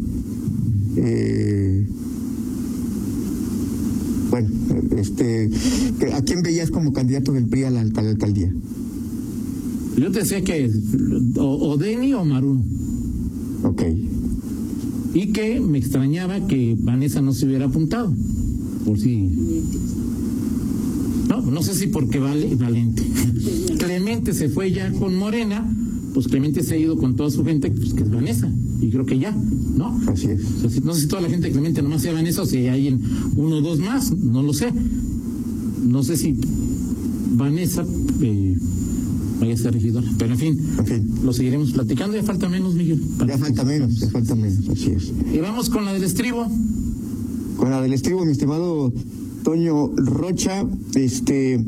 bueno, 4.29 4.49
este, 4.97 5.49
¿a 6.13 6.21
quién 6.23 6.41
veías 6.41 6.71
como 6.71 6.91
candidato 6.93 7.33
del 7.33 7.45
PRI 7.47 7.63
a 7.65 7.69
la, 7.71 7.81
a 7.81 8.01
la 8.01 8.09
alcaldía? 8.09 8.51
Yo 9.97 10.12
te 10.12 10.19
decía 10.19 10.43
que 10.43 10.71
o, 11.38 11.69
o 11.71 11.77
Denny 11.77 12.13
o 12.13 12.25
Maruno. 12.25 12.63
Ok. 13.63 13.83
Y 15.13 15.27
que 15.27 15.59
me 15.59 15.77
extrañaba 15.77 16.47
que 16.47 16.75
Vanessa 16.79 17.21
no 17.21 17.33
se 17.33 17.45
hubiera 17.45 17.65
apuntado. 17.65 18.12
Por 18.86 19.00
si. 19.00 19.30
No, 21.30 21.41
no 21.41 21.63
sé 21.63 21.74
si 21.74 21.88
porque 21.88 22.19
vale, 22.19 22.56
Valente. 22.56 23.04
Clemente 23.78 24.34
se 24.34 24.50
fue 24.50 24.72
ya 24.72 24.91
con 24.91 25.15
Morena, 25.15 25.65
pues 26.13 26.28
Clemente 26.28 26.63
se 26.63 26.76
ha 26.76 26.78
ido 26.78 26.98
con 26.98 27.15
toda 27.15 27.30
su 27.30 27.43
gente, 27.43 27.72
pues 27.72 27.93
que 27.93 28.04
es 28.04 28.12
Vanessa. 28.12 28.52
Y 28.82 28.89
creo 28.89 29.06
que 29.06 29.17
ya, 29.17 29.32
¿no? 29.32 30.00
Así 30.08 30.28
es. 30.28 30.84
No 30.84 30.93
sé 30.93 31.02
si 31.02 31.08
toda 31.08 31.22
la 31.22 31.30
gente 31.30 31.48
de 31.48 31.54
Clemente 31.54 31.82
nomás 31.82 32.02
sea 32.02 32.13
Vanessa 32.13 32.41
o 32.41 32.46
si 32.46 32.67
hay 32.67 32.88
en 32.88 33.02
uno 33.36 33.58
o 33.58 33.62
dos 33.62 33.80
más, 33.80 34.12
no 34.12 34.43
lo 34.43 34.54
sé. 34.54 34.72
No 35.86 36.04
sé 36.04 36.17
si 36.17 36.36
Vanessa 37.36 37.86
eh, 38.22 38.58
vaya 39.39 39.54
a 39.54 39.58
ser 39.58 39.74
regidora, 39.74 40.08
pero 40.17 40.34
en 40.34 40.39
fin, 40.39 40.60
En 40.78 40.86
fin, 40.86 41.12
lo 41.24 41.34
seguiremos 41.34 41.72
platicando. 41.72 42.15
Ya 42.15 42.24
falta 42.24 42.50
menos, 42.50 42.76
Miguel. 42.76 43.02
ya 43.28 43.38
falta 43.38 43.63
menos, 43.63 44.00
ya 44.00 44.10
falta 44.10 44.36
menos, 44.36 44.67
así 44.69 44.91
es. 44.91 45.12
Y 45.34 45.38
vamos 45.39 45.69
con 45.69 45.86
la 45.86 45.93
del 45.93 46.04
estribo. 46.04 46.48
Con 47.58 47.70
la 47.70 47.82
del 47.82 47.94
estribo, 47.94 48.26
mi 48.26 48.32
estimado 48.32 48.94
Toño 49.44 49.92
Rocha, 49.96 50.66
este, 50.96 51.63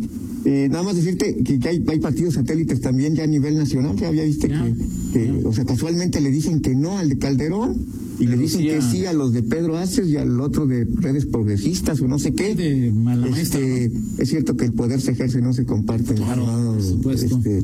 eh, 0.46 0.68
nada 0.70 0.84
más 0.84 0.96
decirte 0.96 1.38
que, 1.44 1.60
que 1.60 1.68
hay, 1.68 1.84
hay 1.88 2.00
partidos 2.00 2.36
satélites 2.36 2.82
también 2.82 3.16
ya 3.16 3.24
a 3.24 3.28
nivel 3.28 3.58
nacional, 3.58 3.96
ya 3.96 4.08
había 4.08 4.24
viste 4.24 4.48
Ya, 4.48 4.66
que, 5.14 5.42
o 5.44 5.54
sea, 5.54 5.66
casualmente 5.66 6.22
le 6.22 6.32
dicen 6.32 6.62
que 6.62 6.76
no 6.76 6.98
al 6.98 7.10
de 7.10 7.18
Calderón 7.18 7.86
y 8.20 8.28
le 8.28 8.38
dicen 8.38 8.62
sí 8.62 8.68
que 8.68 8.82
sí 8.82 9.06
a 9.06 9.14
los 9.14 9.34
de 9.34 9.44
Pedro 9.44 9.78
Aces 9.78 10.08
y 10.08 10.18
al 10.18 10.40
otro 10.40 10.68
de 10.68 10.86
redes 10.86 11.26
progresistas 11.26 12.00
o 12.02 12.08
no 12.08 12.20
sé 12.20 12.34
qué. 12.34 12.56
De. 12.56 12.94
Este, 13.38 13.92
es 14.18 14.30
cierto 14.30 14.56
que 14.56 14.66
el 14.66 14.74
poder 14.74 15.02
se 15.02 15.12
ejerce, 15.12 15.42
no 15.42 15.52
se 15.54 15.66
comparte. 15.66 16.14
Claro, 16.14 16.46
estimado, 16.46 16.74
por 16.74 16.82
supuesto. 16.84 17.38
este, 17.38 17.64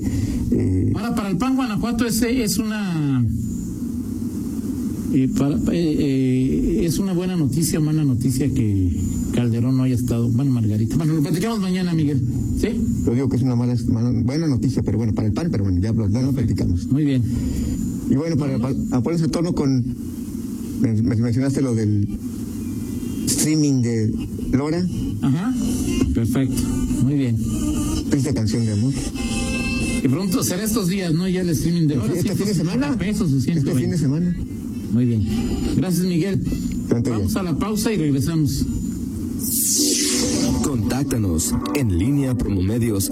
eh, 0.52 0.92
Ahora, 0.96 1.16
para 1.16 1.30
el 1.30 1.38
PAN 1.38 1.56
Guanajuato 1.56 2.06
ese 2.06 2.44
es 2.44 2.58
una 2.58 3.26
eh, 5.14 5.30
para- 5.38 5.56
eh, 5.56 5.60
eh, 5.74 6.86
es 6.86 6.98
una 7.00 7.14
buena 7.14 7.36
noticia, 7.36 7.80
mala 7.80 8.04
noticia 8.04 8.48
que 8.54 8.96
Calderón 9.34 9.78
no 9.78 9.84
haya 9.84 9.96
estado. 9.96 10.30
Bueno, 10.30 10.52
Margarita. 10.52 10.96
Bueno, 10.98 11.14
lo 11.16 11.22
platicamos 11.22 11.60
mañana, 11.60 11.94
Miguel. 11.94 12.22
Sí. 12.60 12.68
Yo 13.06 13.14
digo 13.14 13.30
que 13.30 13.38
es 13.38 13.42
una 13.44 13.56
mala, 13.56 13.76
mala- 13.88 14.12
buena 14.24 14.48
noticia, 14.48 14.82
pero 14.84 14.98
bueno, 14.98 15.14
para 15.14 15.28
el 15.28 15.34
PAN, 15.34 15.50
pero 15.52 15.64
bueno, 15.64 15.80
ya, 15.82 15.92
lo- 15.92 16.10
ya 16.10 16.22
lo 16.22 16.32
platicamos. 16.32 16.88
Muy 16.88 17.06
bien. 17.06 17.22
Y 18.10 18.16
bueno, 18.16 18.36
para, 18.38 18.58
para 18.60 18.76
a 18.92 19.02
ponerse 19.02 19.26
a 19.26 19.30
tono 19.30 19.54
con. 19.54 19.84
men- 20.82 21.06
Mencionaste 21.06 21.62
lo 21.62 21.76
del 21.76 22.08
streaming 23.26 23.82
de 23.82 24.12
Lora, 24.52 24.86
Ajá. 25.22 25.54
Perfecto. 26.14 26.62
Muy 27.04 27.16
bien. 27.16 27.38
triste 28.10 28.34
canción 28.34 28.66
de 28.66 28.74
amor. 28.74 28.94
Y 30.04 30.08
pronto 30.08 30.44
será 30.44 30.64
estos 30.64 30.88
días, 30.88 31.14
¿no? 31.14 31.28
Ya 31.30 31.42
el 31.42 31.50
streaming 31.50 31.88
de 31.88 31.96
ahora. 31.96 32.14
Este 32.14 32.36
fin 32.36 32.48
de 32.48 32.54
150 32.54 32.64
semana. 32.86 32.98
pesos 32.98 33.32
Este 33.32 33.54
120. 33.54 33.82
fin 33.82 33.92
de 33.92 33.98
semana. 33.98 34.36
Muy 34.92 35.06
bien. 35.06 35.28
Gracias, 35.78 36.06
Miguel. 36.06 36.42
Vamos 36.90 37.34
ya. 37.34 37.40
a 37.40 37.44
la 37.44 37.58
pausa 37.58 37.92
y 37.92 37.98
regresamos. 37.98 38.66
Contáctanos 40.64 41.54
en 41.76 41.98
línea 41.98 42.36
promomedios 42.36 43.10